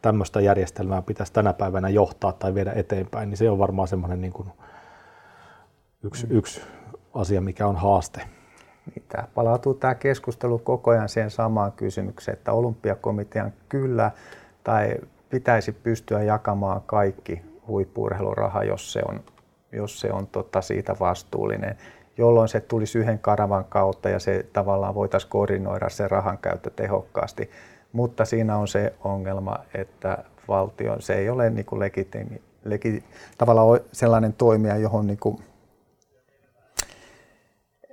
[0.01, 4.33] tämmöistä järjestelmää pitäisi tänä päivänä johtaa tai viedä eteenpäin, niin se on varmaan semmoinen niin
[4.33, 4.47] kuin
[6.03, 6.61] yksi, yksi
[7.13, 8.21] asia, mikä on haaste.
[8.85, 14.11] Niin, tämä palautuu tämä keskustelu koko ajan siihen samaan kysymykseen, että olympiakomitean kyllä
[14.63, 14.95] tai
[15.29, 19.19] pitäisi pystyä jakamaan kaikki huippuurheiluraha, jos se on,
[19.71, 21.77] jos se on tota siitä vastuullinen,
[22.17, 27.49] jolloin se tulisi yhden karavan kautta ja se tavallaan voitaisiin koordinoida se rahan käyttö tehokkaasti.
[27.91, 30.17] Mutta siinä on se ongelma, että
[30.47, 33.03] valtio, se ei ole niin kuin legitiimi, legi,
[33.37, 35.37] tavallaan sellainen toimija, johon niin kuin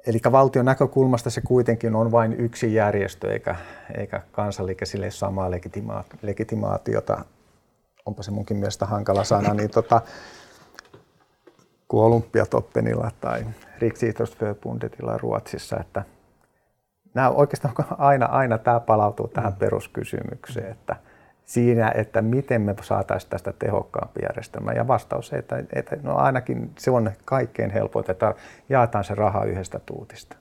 [0.07, 3.57] Eli valtion näkökulmasta se kuitenkin on vain yksi järjestö, eikä,
[3.99, 5.51] eikä kansanliike sille samaa
[6.23, 7.25] legitimaatiota,
[8.07, 10.01] onpa se munkin mielestä hankala sana, niin tota,
[11.89, 13.47] kuin Olympiatoppenilla tai
[13.79, 16.05] Riksidrottsförbundetilla Ruotsissa, että
[17.15, 19.59] nämä oikeastaan aina, aina tämä palautuu tähän mm.
[19.59, 20.97] peruskysymykseen, että
[21.45, 24.73] siinä, että miten me saataisiin tästä tehokkaampi järjestelmä.
[24.73, 28.35] Ja vastaus se, että, että no ainakin se on kaikkein helpointa, että
[28.69, 30.37] jaetaan se raha yhdestä tuutista.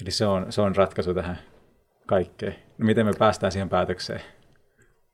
[0.00, 1.38] Eli se on, se on ratkaisu tähän
[2.06, 2.54] kaikkeen.
[2.78, 4.20] No miten me päästään siihen päätökseen?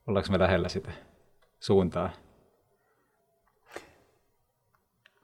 [0.07, 0.91] Ollaanko me lähellä sitä
[1.61, 2.11] suuntaa?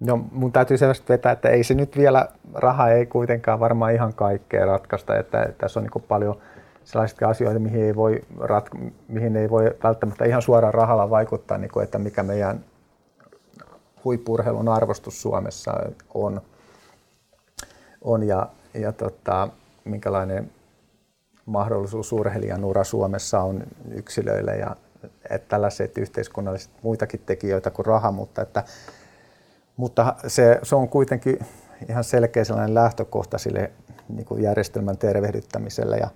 [0.00, 4.14] No mun täytyy selvästi vetää, että ei se nyt vielä, raha ei kuitenkaan varmaan ihan
[4.14, 6.42] kaikkea ratkaista, että, että tässä on niin paljon
[6.86, 11.70] sellaisia asioita, mihin ei, voi rat- mihin ei voi välttämättä ihan suoraan rahalla vaikuttaa, niin
[11.70, 12.64] kuin, että mikä meidän
[14.04, 15.72] huippurheilun arvostus Suomessa
[16.14, 16.40] on,
[18.02, 19.48] on ja, ja tota,
[19.84, 20.50] minkälainen
[21.46, 24.76] mahdollisuus urheilijan ura Suomessa on yksilöille ja
[25.30, 28.64] että tällaiset yhteiskunnalliset muitakin tekijöitä kuin raha, mutta että
[29.76, 31.38] mutta se, se on kuitenkin
[31.88, 33.70] ihan selkeä sellainen lähtökohta sille
[34.08, 35.96] niin kuin järjestelmän tervehdyttämiselle.
[35.96, 36.08] Ja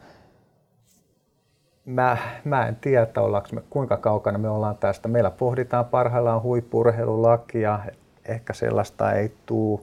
[1.91, 5.09] mä, mä en tiedä, että ollaanko me, kuinka kaukana me ollaan tästä.
[5.09, 7.81] Meillä pohditaan parhaillaan huippurheilulakia,
[8.25, 9.81] ehkä sellaista ei tule.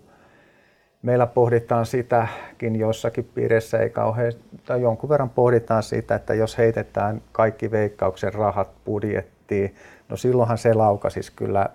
[1.01, 4.33] Meillä pohditaan sitäkin jossakin piirissä, ei kauhean,
[4.65, 9.75] tai jonkun verran pohditaan sitä, että jos heitetään kaikki veikkauksen rahat budjettiin,
[10.09, 11.69] no silloinhan se laukasisi kyllä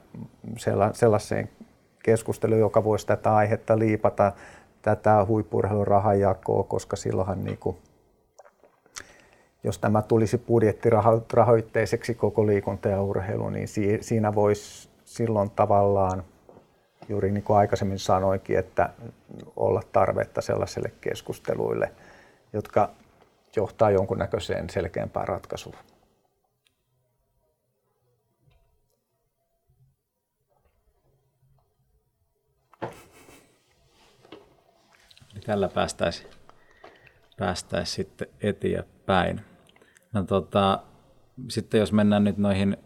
[0.92, 1.48] sellaiseen
[2.02, 4.32] keskustelu, joka voisi tätä aihetta liipata,
[4.82, 7.76] tätä huippurheilun rahajakoa, koska silloinhan niin kuin,
[9.64, 13.68] jos tämä tulisi budjettirahoitteiseksi koko liikunta ja urheilu, niin
[14.00, 16.24] siinä voisi silloin tavallaan,
[17.08, 18.90] juuri niin kuin aikaisemmin sanoinkin, että
[19.56, 21.92] olla tarvetta sellaiselle keskusteluille,
[22.52, 22.90] jotka
[23.56, 25.76] johtaa jonkunnäköiseen selkeämpään ratkaisuun.
[35.46, 36.30] tällä päästäisiin
[37.38, 39.51] päästäisi sitten eteenpäin.
[40.12, 40.82] No, tota,
[41.48, 42.76] sitten jos mennään nyt noihin,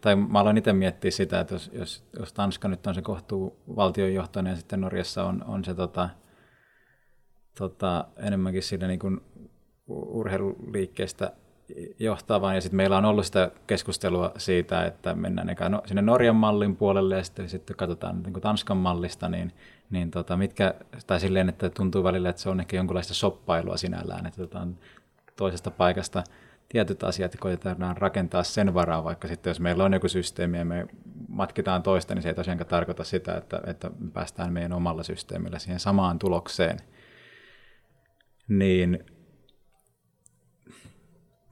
[0.00, 3.56] tai mä aloin itse miettiä sitä, että jos, jos, jos Tanska nyt on se kohtuu
[3.76, 6.08] valtionjohtoinen ja sitten Norjassa on, on se tota,
[7.58, 9.20] tota, enemmänkin siinä niin kuin
[9.88, 11.32] urheiluliikkeestä
[11.98, 12.54] johtavaan.
[12.54, 16.76] Ja sitten meillä on ollut sitä keskustelua siitä, että mennään eka no, sinne Norjan mallin
[16.76, 19.52] puolelle ja sitten, sitten katsotaan niin kuin Tanskan mallista, niin,
[19.90, 20.74] niin tota, mitkä,
[21.06, 24.78] tai silleen, että tuntuu välillä, että se on ehkä jonkunlaista soppailua sinällään, että otetaan
[25.38, 26.24] toisesta paikasta
[26.68, 30.64] tietyt asiat ja koitetaan rakentaa sen varaa, vaikka sitten jos meillä on joku systeemi ja
[30.64, 30.86] me
[31.28, 35.80] matkitaan toista, niin se ei tosiaankaan tarkoita sitä, että, että päästään meidän omalla systeemillä siihen
[35.80, 36.78] samaan tulokseen.
[38.48, 39.04] Niin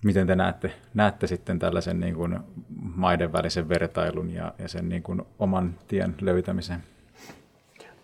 [0.05, 2.39] miten te näette, näette sitten tällaisen niin kuin
[2.79, 6.96] maiden välisen vertailun ja, ja sen niin kuin oman tien löytämisen?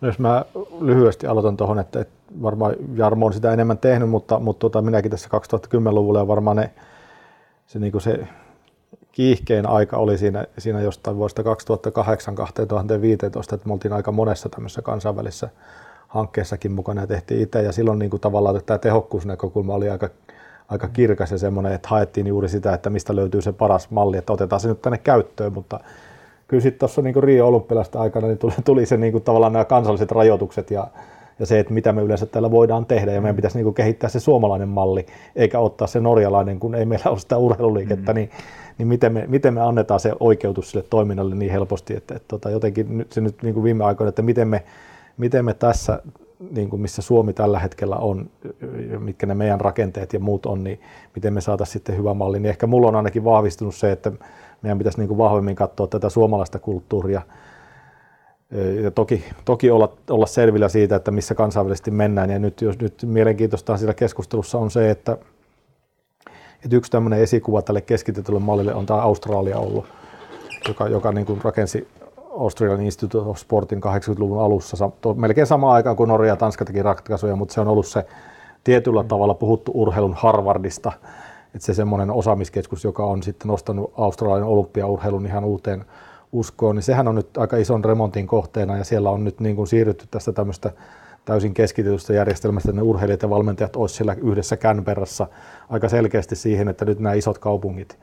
[0.03, 0.45] No jos mä
[0.81, 5.11] lyhyesti aloitan tuohon, että, että varmaan Jarmo on sitä enemmän tehnyt, mutta, mutta tota, minäkin
[5.11, 6.71] tässä 2010-luvulla ja varmaan ne,
[7.67, 8.27] se, niin se
[9.11, 11.45] kiihkein aika oli siinä, siinä jostain vuodesta 2008-2015,
[13.53, 15.49] että me oltiin aika monessa tämmöisessä kansainvälisessä
[16.07, 17.61] hankkeessakin mukana ja tehtiin itse.
[17.61, 20.09] Ja silloin niin kuin tavallaan tämä tehokkuusnäkökulma oli aika
[20.67, 24.33] aika kirkas ja semmoinen, että haettiin juuri sitä, että mistä löytyy se paras malli, että
[24.33, 25.79] otetaan se nyt tänne käyttöön, mutta
[26.53, 29.65] kyllä sitten tuossa niin Rio Olympialaista aikana niin tuli, tuli se niin kuin, tavallaan nämä
[29.65, 30.87] kansalliset rajoitukset ja,
[31.39, 34.09] ja se, että mitä me yleensä täällä voidaan tehdä ja meidän pitäisi niin kuin kehittää
[34.09, 38.15] se suomalainen malli, eikä ottaa se norjalainen, kun ei meillä ole sitä urheiluliikettä, mm.
[38.15, 38.29] niin,
[38.77, 42.49] niin miten, me, miten me annetaan se oikeutus sille toiminnalle niin helposti, että, että, että
[42.49, 44.63] jotenkin se nyt niin kuin viime aikoina, että miten me,
[45.17, 46.01] miten me tässä
[46.51, 48.29] niin kuin missä Suomi tällä hetkellä on,
[48.99, 50.79] mitkä ne meidän rakenteet ja muut on, niin
[51.15, 52.39] miten me saataisiin sitten hyvä malli.
[52.39, 54.11] Niin ehkä mulla on ainakin vahvistunut se, että
[54.63, 57.21] meidän pitäisi niin kuin vahvemmin katsoa tätä suomalaista kulttuuria.
[58.83, 62.29] Ja toki, toki olla, olla selvillä siitä, että missä kansainvälisesti mennään.
[62.29, 65.17] Ja nyt, jos, nyt mielenkiintoista siellä keskustelussa on se, että,
[66.63, 69.85] että yksi tämmöinen esikuva tälle keskitetylle mallille on tämä Australia ollut,
[70.67, 71.87] joka, joka niin kuin rakensi
[72.39, 77.35] Australian Institute of Sportin 80-luvun alussa, melkein samaan aikaan kuin Norja ja Tanska teki ratkaisuja,
[77.35, 78.05] mutta se on ollut se
[78.63, 80.91] tietyllä tavalla puhuttu urheilun Harvardista,
[81.55, 85.85] että se semmoinen osaamiskeskus, joka on sitten nostanut Australian olympiaurheilun ihan uuteen
[86.31, 89.67] uskoon, niin sehän on nyt aika ison remontin kohteena ja siellä on nyt niin kuin
[89.67, 90.71] siirrytty tästä tämmöistä
[91.25, 95.27] täysin keskitetystä järjestelmästä, että ne urheilijat ja valmentajat olisivat siellä yhdessä Canberrassa
[95.69, 97.99] aika selkeästi siihen, että nyt nämä isot kaupungit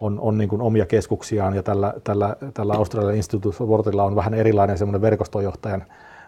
[0.00, 4.34] on, on niin kuin omia keskuksiaan ja tällä, tällä, tällä Australian Institute Sportilla on vähän
[4.34, 5.84] erilainen semmoinen verkostojohtajan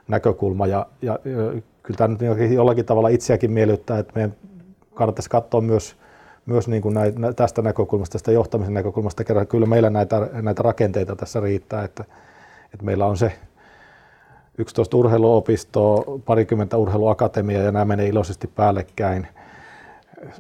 [0.09, 4.35] näkökulma ja, ja, ja kyllä tämä nyt jollakin tavalla itseäkin miellyttää, että meidän
[4.95, 5.97] kannattaisi katsoa myös
[6.47, 11.17] myös niin kuin näitä, tästä näkökulmasta, tästä johtamisen näkökulmasta kerran, kyllä meillä näitä, näitä rakenteita
[11.17, 12.05] tässä riittää, että,
[12.75, 13.33] että meillä on se
[14.59, 19.27] 11 urheiluopistoa, parikymmentä urheiluakatemiaa ja nämä menee iloisesti päällekkäin.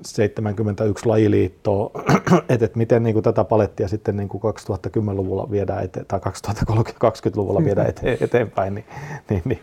[0.06, 1.90] 71 lajiliittoa,
[2.48, 7.64] että, että miten niin kuin tätä palettia sitten niin kuin 2010-luvulla viedään eteen, tai 2020-luvulla
[7.64, 8.84] viedään eteen, eteenpäin, niin,
[9.30, 9.60] niin, niin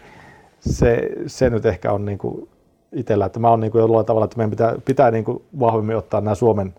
[0.59, 2.49] se, se nyt ehkä on niin kuin
[2.91, 5.97] itsellä, että mä oon niin kuin jollain tavalla, että meidän pitää, pitää niin kuin vahvemmin
[5.97, 6.73] ottaa nämä Suomen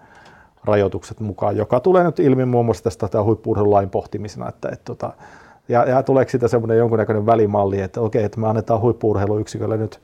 [0.64, 5.12] rajoitukset mukaan, joka tulee nyt ilmi muun muassa tästä huippuurheilulain pohtimisena, että, että tota,
[5.68, 10.00] ja, ja tuleeko siitä semmoinen jonkunnäköinen välimalli, että okei, että me annetaan huippuurheiluyksikölle nyt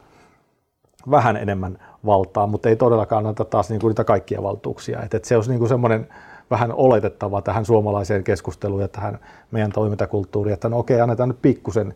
[1.11, 5.03] vähän enemmän valtaa, mutta ei todellakaan anneta taas niin kuin niitä kaikkia valtuuksia.
[5.03, 6.09] Että, että se olisi niin kuin semmoinen
[6.51, 9.19] vähän oletettava tähän suomalaiseen keskusteluun ja tähän
[9.51, 11.95] meidän toimintakulttuuriin, että no okei, annetaan nyt pikkusen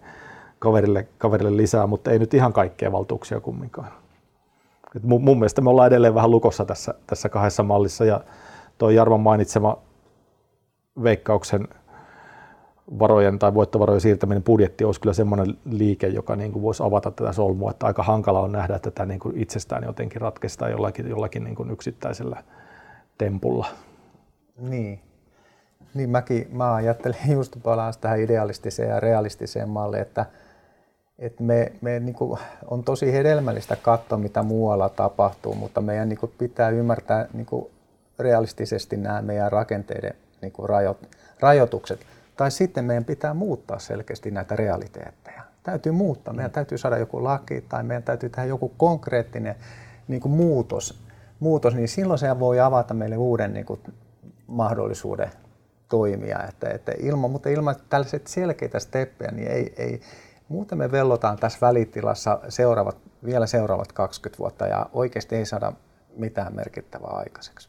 [0.59, 4.00] kaverille, kaverille lisää, mutta ei nyt ihan kaikkea valtuuksia kumminkaan.
[4.97, 8.21] Et mun, mun mielestä me ollaan edelleen vähän lukossa tässä, tässä kahdessa mallissa ja
[8.79, 9.79] tuo Jarvan mainitsema
[11.03, 11.69] veikkauksen
[12.99, 17.33] varojen tai voittovarojen siirtäminen budjetti olisi kyllä semmoinen liike, joka niin kuin voisi avata tätä
[17.33, 21.45] solmua, että aika hankala on nähdä, että tätä niin kuin itsestään jotenkin ratkaistaan jollakin, jollakin
[21.45, 22.43] niin kuin yksittäisellä
[23.19, 23.67] tempulla.
[24.59, 25.01] Niin.
[25.95, 30.27] Niin mäkin, mä ajattelin just palaan tähän idealistiseen ja realistiseen malliin, että–
[31.21, 36.19] et me, me niin kuin, on tosi hedelmällistä katsoa, mitä muualla tapahtuu, mutta meidän niin
[36.19, 37.71] kuin, pitää ymmärtää niin kuin,
[38.19, 40.97] realistisesti nämä meidän rakenteiden niin kuin, rajo,
[41.41, 42.01] rajoitukset.
[42.37, 45.43] Tai sitten meidän pitää muuttaa selkeästi näitä realiteetteja.
[45.63, 46.35] Täytyy muuttaa.
[46.35, 49.55] Meidän täytyy saada joku laki tai meidän täytyy tehdä joku konkreettinen
[50.09, 51.01] niin kuin, muutos,
[51.41, 53.81] muutos, niin silloin se voi avata meille uuden niin kuin,
[54.47, 55.31] mahdollisuuden
[55.89, 56.39] toimia.
[56.49, 60.01] Että, että ilman, mutta ilman tällaiset selkeitä steppejä, niin ei, ei,
[60.51, 65.73] Muuten me vellotaan tässä välitilassa seuraavat, vielä seuraavat 20 vuotta ja oikeasti ei saada
[66.17, 67.69] mitään merkittävää aikaiseksi.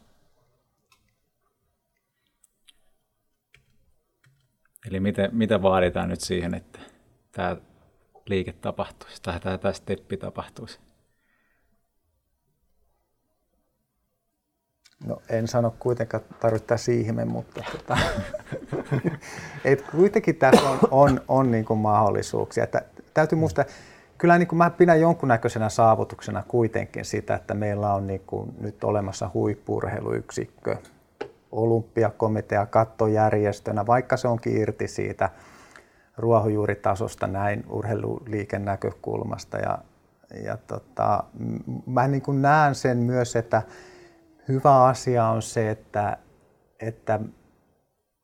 [4.88, 6.78] Eli mitä, mitä vaaditaan nyt siihen, että
[7.32, 7.56] tämä
[8.26, 10.80] liike tapahtuisi tai tämä, tämä steppi tapahtuisi?
[15.06, 17.98] No en sano kuitenkaan tarvittaa siihen, mutta tota,
[19.64, 22.64] et kuitenkin tässä on, on, on niin kuin mahdollisuuksia.
[22.64, 22.82] Että
[23.14, 23.64] täytyy muistaa,
[24.18, 28.84] kyllä niin kuin mä pidän jonkunnäköisenä saavutuksena kuitenkin sitä, että meillä on niin kuin nyt
[28.84, 30.76] olemassa huippurheiluyksikkö,
[31.52, 35.30] olympiakomitea kattojärjestönä, vaikka se onkin irti siitä
[36.16, 39.58] ruohonjuuritasosta näin urheiluliiken näkökulmasta.
[39.58, 39.78] Ja,
[40.44, 41.24] ja tota,
[41.86, 43.62] mä niin kuin näen sen myös, että
[44.48, 46.16] hyvä asia on se, että,
[46.80, 47.20] että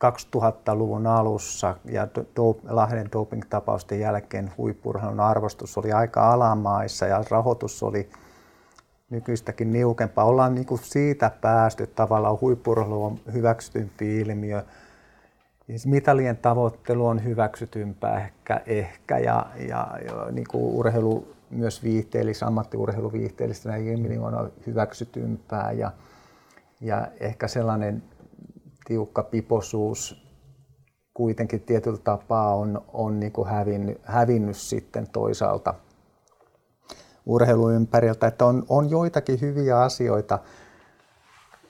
[0.04, 8.10] 2000-luvun alussa ja do, Lahden doping-tapausten jälkeen huippurheilun arvostus oli aika alamaissa ja rahoitus oli
[9.10, 10.24] nykyistäkin niukempaa.
[10.24, 14.62] Ollaan niin kuin siitä päästy tavallaan huippurheilu on hyväksytympi ilmiö.
[15.86, 23.76] Mitalien tavoittelu on hyväksytympää ehkä, ehkä ja, ja, ja niin kuin urheilu myös viihteellistä, ammattiurheiluviihteellistä
[23.76, 25.92] ilmiö on hyväksytympää ja,
[26.80, 28.02] ja ehkä sellainen
[28.84, 30.28] tiukka piposuus
[31.14, 35.74] kuitenkin tietyllä tapaa on, on niin kuin hävinnyt, hävinnyt sitten toisaalta
[37.26, 40.38] urheiluympärillä, että on, on joitakin hyviä asioita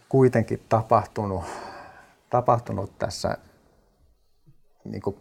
[0.08, 1.44] kuitenkin tapahtunut,
[2.30, 3.38] tapahtunut tässä
[4.84, 5.16] niin kuin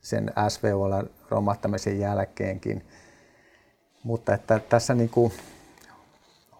[0.00, 2.86] sen SVOlla romahtamisen jälkeenkin.
[4.04, 5.32] Mutta että tässä niin kuin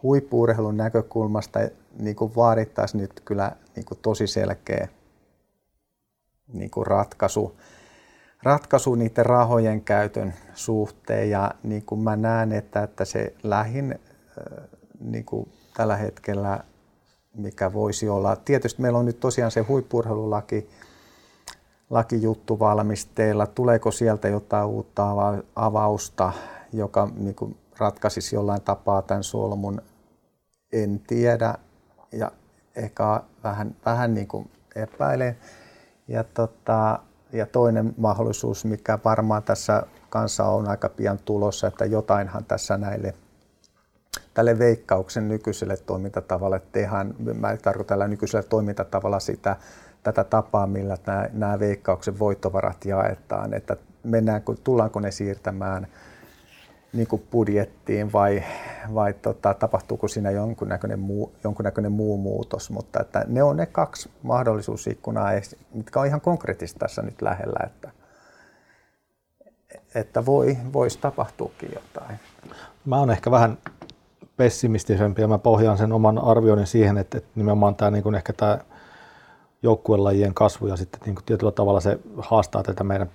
[0.03, 1.61] huippuurheilun näkökulmasta
[1.99, 4.89] niin kuin vaadittaisiin nyt kyllä niin kuin tosi selkeä
[6.53, 7.57] niin kuin ratkaisu,
[8.43, 11.31] ratkaisu niiden rahojen käytön suhteen.
[11.31, 13.99] Ja niin kuin mä näen, että, että se lähin
[15.01, 16.65] niin kuin tällä hetkellä,
[17.37, 18.37] mikä voisi olla.
[18.37, 20.71] Tietysti meillä on nyt tosiaan se huippurheilulaki,
[21.91, 25.07] lakijuttu valmisteilla, tuleeko sieltä jotain uutta
[25.57, 26.33] avausta,
[26.73, 29.83] joka niin kuin ratkaisisi jollain tapaa tämän solmun,
[30.73, 31.55] en tiedä
[32.13, 32.33] ja
[32.77, 35.37] ehkä vähän, vähän niin kuin epäilen.
[36.09, 36.99] Ja, tota,
[37.33, 43.15] ja toinen mahdollisuus, mikä varmaan tässä kanssa on aika pian tulossa, että jotainhan tässä näille
[44.35, 47.15] tälle veikkauksen nykyiselle toimintatavalle tehdään.
[47.35, 49.57] Mä tarkoitan tällä nykyisellä toimintatavalla sitä,
[50.03, 55.87] tätä tapaa, millä nämä, nämä veikkauksen voittovarat jaetaan, että mennäänkö, tullaanko ne siirtämään
[56.93, 58.43] niin kuin budjettiin vai,
[58.95, 64.11] vai tota, tapahtuuko siinä jonkunnäköinen muu, jonkunnäköinen muu muutos, mutta että ne on ne kaksi
[64.23, 65.31] mahdollisuusikkunaa,
[65.75, 67.91] mitkä on ihan konkreettisesti tässä nyt lähellä, että,
[69.95, 72.21] että voi, voisi tapahtuukin jotain.
[72.85, 73.59] Mä oon ehkä vähän
[74.37, 78.59] pessimistisempi ja mä pohjaan sen oman arvioinnin siihen, että, että nimenomaan tämä niin ehkä tämä
[79.63, 83.11] joukkuelajien kasvu ja sitten niin tietyllä tavalla se haastaa tätä meidän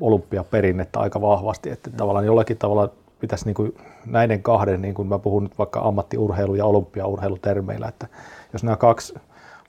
[0.00, 5.18] olympiaperinnettä aika vahvasti, että tavallaan jollakin tavalla pitäisi niin kuin näiden kahden, niin kuin mä
[5.18, 8.06] puhun nyt vaikka ammattiurheilu ja olympiaurheilutermeillä, että
[8.52, 9.14] jos nämä kaksi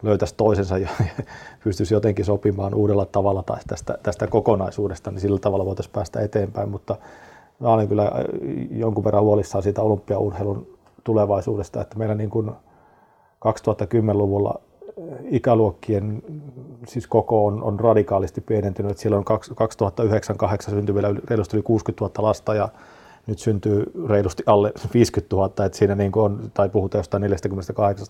[0.04, 0.90] löytäisi toisensa ja
[1.64, 6.70] pystyisi jotenkin sopimaan uudella tavalla tai tästä, tästä kokonaisuudesta, niin sillä tavalla voitaisiin päästä eteenpäin,
[6.70, 6.96] mutta
[7.60, 8.12] mä olen kyllä
[8.72, 10.68] jonkun verran huolissaan siitä olympiaurheilun
[11.04, 12.52] tulevaisuudesta, että meillä niin kuin
[13.48, 14.62] 2010-luvulla
[15.24, 16.24] ikäluokkien
[16.88, 18.98] siis koko on, on radikaalisti pienentynyt.
[18.98, 19.26] Siellä on
[20.68, 22.70] 2009-2008 syntyi vielä reilusti yli 60 000 lasta ja
[23.28, 28.08] nyt syntyy reilusti alle 50 000, että siinä niin on, tai puhutaan jostain 48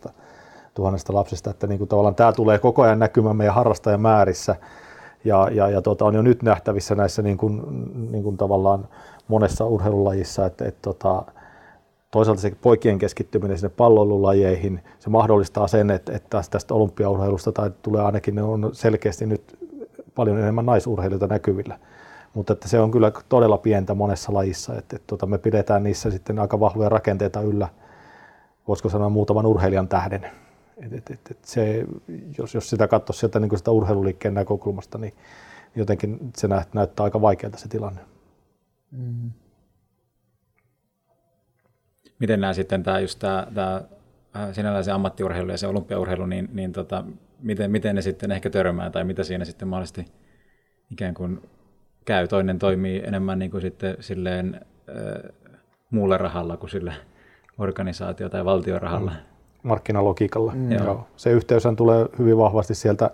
[0.78, 4.56] 000 lapsesta, että niin kuin tavallaan tämä tulee koko ajan näkymään meidän harrastajamäärissä
[5.26, 7.62] ja, ja, ja tota, on jo nyt nähtävissä näissä niin kuin,
[8.12, 8.88] niin kuin tavallaan
[9.28, 11.24] monessa urheilulajissa, että, että tota,
[12.12, 18.02] toisaalta se poikien keskittyminen sinne palloilulajeihin, se mahdollistaa sen, että, että tästä olympiaurheilusta tai tulee
[18.02, 19.58] ainakin ne on selkeästi nyt
[20.16, 21.80] paljon enemmän naisurheilijoita näkyvillä.
[22.34, 26.12] Mutta että se on kyllä todella pientä monessa lajissa, että, että tota, me pidetään niissä
[26.12, 27.70] sitten aika vahvoja rakenteita yllä,
[28.68, 30.26] voisiko sanoa muutaman urheilijan tähden.
[30.78, 31.86] Et, et, et, et se,
[32.38, 35.14] jos, jos sitä katsoisi sieltä niin sitä urheiluliikkeen näkökulmasta, niin
[35.76, 38.02] jotenkin se näyttää aika vaikealta se tilanne.
[38.92, 39.32] Mm
[42.22, 43.82] miten nämä sitten tämä just tämä, tämä
[44.36, 47.04] äh, sinällään se ammattiurheilu ja se olympiaurheilu, niin, niin tota,
[47.40, 50.06] miten, miten ne sitten ehkä törmää tai mitä siinä sitten mahdollisesti
[50.92, 51.42] ikään kuin
[52.06, 52.28] käy.
[52.28, 55.32] Toinen toimii enemmän niin kuin sitten silleen äh,
[55.92, 56.94] muulla rahalla kuin sillä
[57.58, 59.12] organisaatio- tai valtiorahalla.
[59.12, 59.18] Mm.
[59.64, 60.52] Markkinalogiikalla.
[60.56, 60.72] Mm.
[60.72, 61.08] Joo.
[61.18, 63.12] Se yhteyshän tulee hyvin vahvasti sieltä,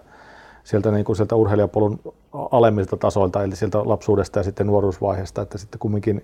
[0.64, 2.00] sieltä, niin kuin sieltä urheilijapolun
[2.34, 6.24] alemmilta tasoilta, eli sieltä lapsuudesta ja sitten nuoruusvaiheesta, että sitten kumminkin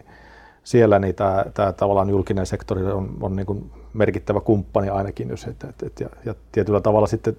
[0.64, 5.30] siellä niin tämä, tämä tavallaan julkinen sektori on, on niin kuin merkittävä kumppani ainakin.
[5.30, 7.38] Jos, et, et, et, ja, ja tietyllä tavalla sitten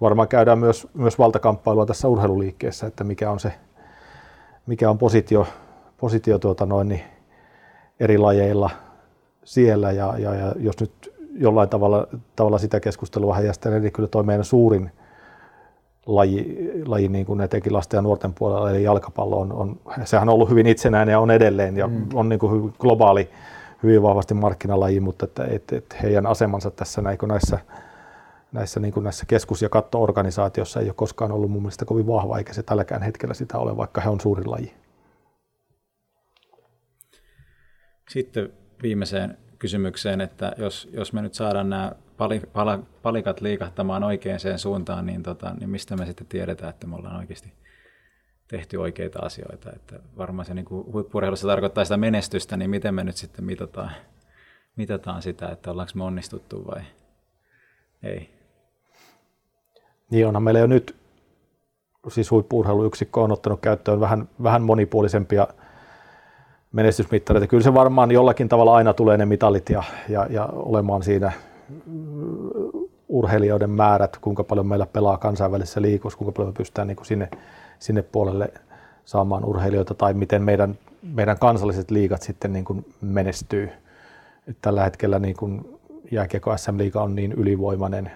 [0.00, 3.52] varmaan käydään myös, myös valtakamppailua tässä urheiluliikkeessä, että mikä on se
[4.66, 5.46] mikä on positio,
[5.96, 7.02] positio tuota noin, niin
[8.00, 8.70] eri lajeilla
[9.44, 12.06] siellä ja, ja, ja jos nyt jollain tavalla,
[12.36, 14.90] tavalla sitä keskustelua heijastelen, niin kyllä tuo meidän suurin
[16.06, 20.34] laji, laji niin kuin etenkin lasten ja nuorten puolella, eli jalkapallo on, on, sehän on
[20.34, 22.06] ollut hyvin itsenäinen ja on edelleen ja mm.
[22.14, 23.28] on niin kuin globaali,
[23.82, 27.58] hyvin vahvasti markkinalaji, mutta että, että, että heidän asemansa tässä näissä,
[28.56, 32.38] näissä, niin kuin näissä keskus- ja katto-organisaatiossa ei ole koskaan ollut mun mielestä kovin vahva,
[32.38, 34.74] eikä se tälläkään hetkellä sitä ole, vaikka he on suurin laji.
[38.08, 38.52] Sitten
[38.82, 45.06] viimeiseen kysymykseen, että jos, jos me nyt saadaan nämä pali, pala, palikat liikahtamaan oikeaan suuntaan,
[45.06, 47.52] niin, tota, niin mistä me sitten tiedetään, että me ollaan oikeasti
[48.48, 49.72] tehty oikeita asioita.
[49.72, 53.90] Että varmaan se niin huippurheilussa tarkoittaa sitä menestystä, niin miten me nyt sitten mitataan,
[54.76, 56.82] mitataan sitä, että ollaanko me onnistuttu vai
[58.02, 58.35] ei.
[60.10, 60.96] Niin onhan meillä jo nyt,
[62.08, 65.48] siis huippurheiluyksikkö on ottanut käyttöön vähän, vähän monipuolisempia
[66.72, 67.46] menestysmittareita.
[67.46, 71.32] Kyllä se varmaan jollakin tavalla aina tulee ne mitalit ja, ja, ja olemaan siinä
[73.08, 77.28] urheilijoiden määrät, kuinka paljon meillä pelaa kansainvälisessä liikossa, kuinka paljon me pystytään niin kuin sinne,
[77.78, 78.52] sinne puolelle
[79.04, 83.70] saamaan urheilijoita tai miten meidän, meidän kansalliset liigat sitten niin kuin menestyy.
[84.48, 85.78] Et tällä hetkellä niin kuin
[86.10, 88.10] jääkiekko SM-liiga on niin ylivoimainen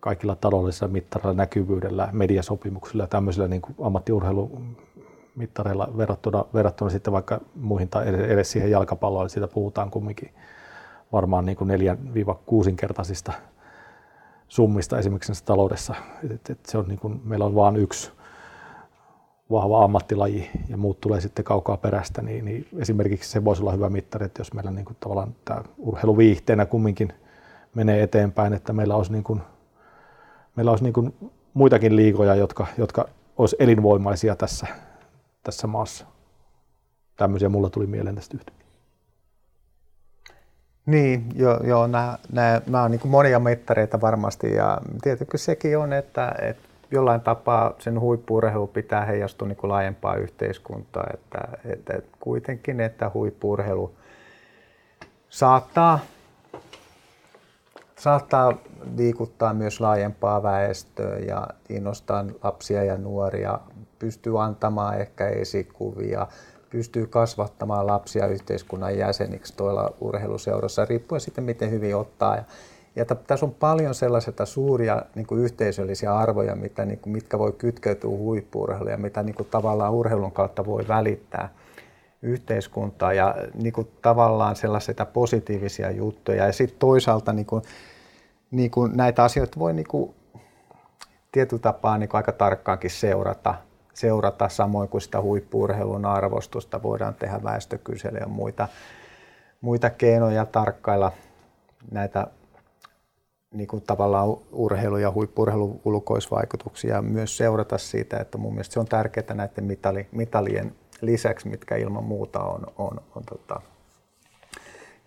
[0.00, 7.88] kaikilla taloudellisilla mittareilla, näkyvyydellä, mediasopimuksilla ja tämmöisillä niin kuin ammattiurheilumittareilla verrattuna, verrattuna sitten vaikka muihin
[7.88, 10.30] tai edes siihen jalkapalloon, siitä puhutaan kumminkin
[11.12, 13.32] varmaan niin kuin neljän viiva kuusinkertaisista
[14.48, 15.94] summista esimerkiksi taloudessa.
[16.30, 18.12] Et, et se on niin kuin, meillä on vain yksi
[19.50, 23.90] vahva ammattilaji ja muut tulee sitten kaukaa perästä, niin, niin esimerkiksi se voisi olla hyvä
[23.90, 27.12] mittari, että jos meillä niin kuin tavallaan tämä urheiluviihteenä kumminkin
[27.74, 29.40] menee eteenpäin, että meillä olisi, niin kuin,
[30.56, 31.14] meillä olisi niin kuin
[31.54, 33.08] muitakin liikoja, jotka, jotka
[33.38, 34.66] olisi elinvoimaisia tässä,
[35.42, 36.06] tässä maassa.
[37.16, 38.52] Tämmöisiä mulla tuli mieleen tästä yhtä.
[40.86, 45.92] Niin, joo, joo nämä, nämä, nämä on niin monia mittareita varmasti ja tietenkin sekin on,
[45.92, 53.10] että, että jollain tapaa sen huippuurheilu pitää heijastua niin laajempaa yhteiskuntaa, että, että, kuitenkin, että
[53.14, 53.94] huippuurheilu
[55.28, 55.98] saattaa,
[58.04, 58.52] saattaa
[58.96, 63.58] liikuttaa myös laajempaa väestöä ja innostaa lapsia ja nuoria,
[63.98, 66.26] pystyy antamaan ehkä esikuvia,
[66.70, 72.36] pystyy kasvattamaan lapsia yhteiskunnan jäseniksi tuolla urheiluseurassa, riippuen sitten miten hyvin ottaa.
[72.36, 72.44] Ja,
[72.96, 77.52] ja tässä on paljon sellaisia suuria niin kuin yhteisöllisiä arvoja, mitä, niin kuin, mitkä voi
[77.52, 81.48] kytkeytyä huippuurheiluun ja mitä niin kuin, tavallaan urheilun kautta voi välittää
[82.22, 86.46] yhteiskuntaa ja niin kuin, tavallaan sellaisia positiivisia juttuja.
[86.46, 87.62] Ja sitten toisaalta niin kuin,
[88.50, 90.14] niin kuin näitä asioita voi niin kuin,
[91.32, 93.54] tietyllä tapaa niin kuin aika tarkkaankin seurata,
[93.94, 96.82] seurata, samoin kuin sitä huippuurheilun arvostusta.
[96.82, 98.68] Voidaan tehdä väestökyselyjä ja muita,
[99.60, 101.12] muita keinoja tarkkailla
[101.90, 102.26] näitä
[103.54, 108.80] niin kuin tavallaan urheilu- ja huippurheilun ulkoisvaikutuksia ja myös seurata siitä, että mun mielestä se
[108.80, 113.60] on tärkeää näiden mitali, mitalien lisäksi, mitkä ilman muuta on, on, on tota,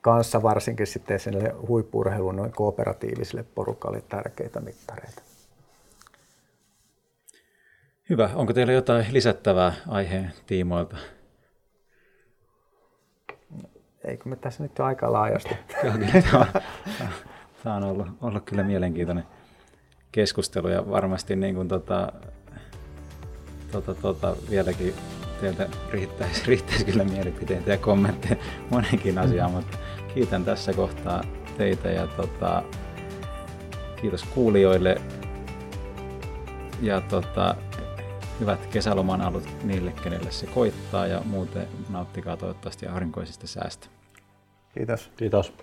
[0.08, 5.22] kanssa varsinkin sitten sinne huippurheilun noin kooperatiivisille porukalle tärkeitä mittareita.
[8.10, 8.30] Hyvä.
[8.36, 10.98] Onko teillä jotain lisättävää aiheen tiimoilta?
[14.04, 15.56] Eikö me tässä nyt aika laajasti?
[17.64, 19.26] Tämä on ollut, ollut kyllä mielenkiintoinen
[20.12, 22.12] keskustelu ja varmasti niin kuin tota,
[23.72, 24.94] tota, tota, vieläkin
[25.42, 28.36] teiltä riittäisi, riittäisi kyllä mielipiteitä ja kommentteja
[28.70, 29.78] monenkin asiaan, mutta
[30.18, 31.24] kiitän tässä kohtaa
[31.58, 32.64] teitä ja tota,
[34.02, 35.02] kiitos kuulijoille
[36.82, 37.56] ja tota,
[38.40, 43.88] hyvät kesäloman alut niille, kenelle se koittaa ja muuten nauttikaa toivottavasti aurinkoisista säästä.
[44.74, 45.12] Kiitos.
[45.18, 45.54] Kiitos.